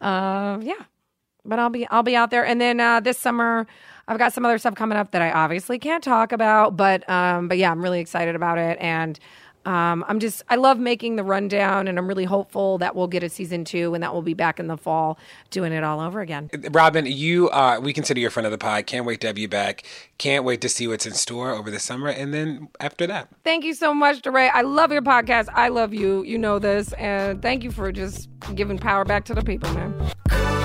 Uh, 0.00 0.58
yeah. 0.60 0.74
But 1.44 1.58
I'll 1.58 1.70
be 1.70 1.86
I'll 1.86 2.02
be 2.02 2.14
out 2.14 2.30
there. 2.30 2.44
And 2.44 2.60
then 2.60 2.80
uh, 2.80 3.00
this 3.00 3.16
summer, 3.16 3.66
I've 4.06 4.18
got 4.18 4.34
some 4.34 4.44
other 4.44 4.58
stuff 4.58 4.74
coming 4.74 4.98
up 4.98 5.12
that 5.12 5.22
I 5.22 5.30
obviously 5.30 5.78
can't 5.78 6.04
talk 6.04 6.32
about. 6.32 6.76
But 6.76 7.08
um, 7.08 7.48
but 7.48 7.56
yeah, 7.56 7.70
I'm 7.70 7.80
really 7.80 8.00
excited 8.00 8.34
about 8.34 8.58
it. 8.58 8.76
And 8.80 9.18
um, 9.66 10.04
I'm 10.08 10.20
just 10.20 10.42
I 10.48 10.56
love 10.56 10.78
making 10.78 11.16
the 11.16 11.24
rundown, 11.24 11.86
and 11.88 11.98
I'm 11.98 12.08
really 12.08 12.24
hopeful 12.24 12.78
that 12.78 12.96
we'll 12.96 13.08
get 13.08 13.22
a 13.22 13.28
season 13.28 13.64
two, 13.64 13.94
and 13.94 14.02
that 14.02 14.12
we'll 14.12 14.22
be 14.22 14.34
back 14.34 14.58
in 14.58 14.66
the 14.66 14.76
fall 14.76 15.18
doing 15.50 15.72
it 15.72 15.84
all 15.84 16.00
over 16.00 16.20
again. 16.20 16.50
Robin, 16.70 17.06
you 17.06 17.50
are, 17.50 17.80
we 17.80 17.92
consider 17.92 18.20
you 18.20 18.28
a 18.28 18.30
friend 18.30 18.46
of 18.46 18.52
the 18.52 18.58
pod. 18.58 18.86
Can't 18.86 19.04
wait 19.04 19.20
to 19.20 19.26
have 19.26 19.38
you 19.38 19.48
back. 19.48 19.84
Can't 20.18 20.44
wait 20.44 20.60
to 20.62 20.68
see 20.68 20.86
what's 20.88 21.06
in 21.06 21.14
store 21.14 21.50
over 21.50 21.70
the 21.70 21.78
summer. 21.80 22.08
And 22.08 22.32
then 22.32 22.68
after 22.78 23.06
that, 23.06 23.28
Thank 23.44 23.64
you 23.64 23.74
so 23.74 23.92
much, 23.92 24.22
DeRay. 24.22 24.50
I 24.52 24.62
love 24.62 24.92
your 24.92 25.02
podcast. 25.02 25.48
I 25.52 25.68
love 25.68 25.92
you. 25.92 26.22
You 26.24 26.38
know 26.38 26.58
this. 26.58 26.92
And 26.94 27.42
thank 27.42 27.64
you 27.64 27.70
for 27.70 27.92
just 27.92 28.28
giving 28.54 28.78
power 28.78 29.04
back 29.04 29.24
to 29.26 29.34
the 29.34 29.42
people, 29.42 29.72
man. 29.74 30.59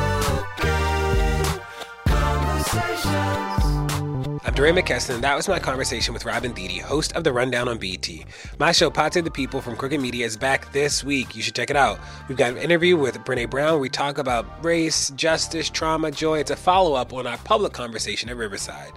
I'm 4.46 4.54
DeRay 4.54 4.74
McKesson, 4.74 5.16
and 5.16 5.24
that 5.24 5.36
was 5.36 5.48
my 5.48 5.58
conversation 5.58 6.14
with 6.14 6.24
Robin 6.24 6.54
Thede, 6.54 6.80
host 6.80 7.14
of 7.14 7.24
The 7.24 7.34
Rundown 7.34 7.68
on 7.68 7.80
BET. 7.80 8.08
My 8.60 8.72
show, 8.72 8.92
Pod 8.92 9.12
Save 9.12 9.24
the 9.24 9.32
People 9.32 9.60
from 9.60 9.76
Crooked 9.76 10.00
Media, 10.00 10.24
is 10.24 10.38
back 10.38 10.72
this 10.72 11.04
week. 11.04 11.36
You 11.36 11.42
should 11.42 11.56
check 11.56 11.72
it 11.72 11.76
out. 11.76 11.98
We've 12.30 12.38
got 12.38 12.52
an 12.52 12.58
interview 12.60 12.96
with 12.96 13.18
Brene 13.20 13.50
Brown 13.50 13.80
we 13.80 13.90
talk 13.90 14.20
about 14.20 14.64
race, 14.64 15.10
justice, 15.16 15.68
trauma, 15.72 16.12
joy. 16.12 16.38
It's 16.38 16.52
a 16.52 16.56
follow 16.56 16.94
up 16.94 17.12
on 17.12 17.26
our 17.26 17.40
public 17.40 17.74
conversation 17.74 18.30
at 18.30 18.38
Riverside. 18.38 18.92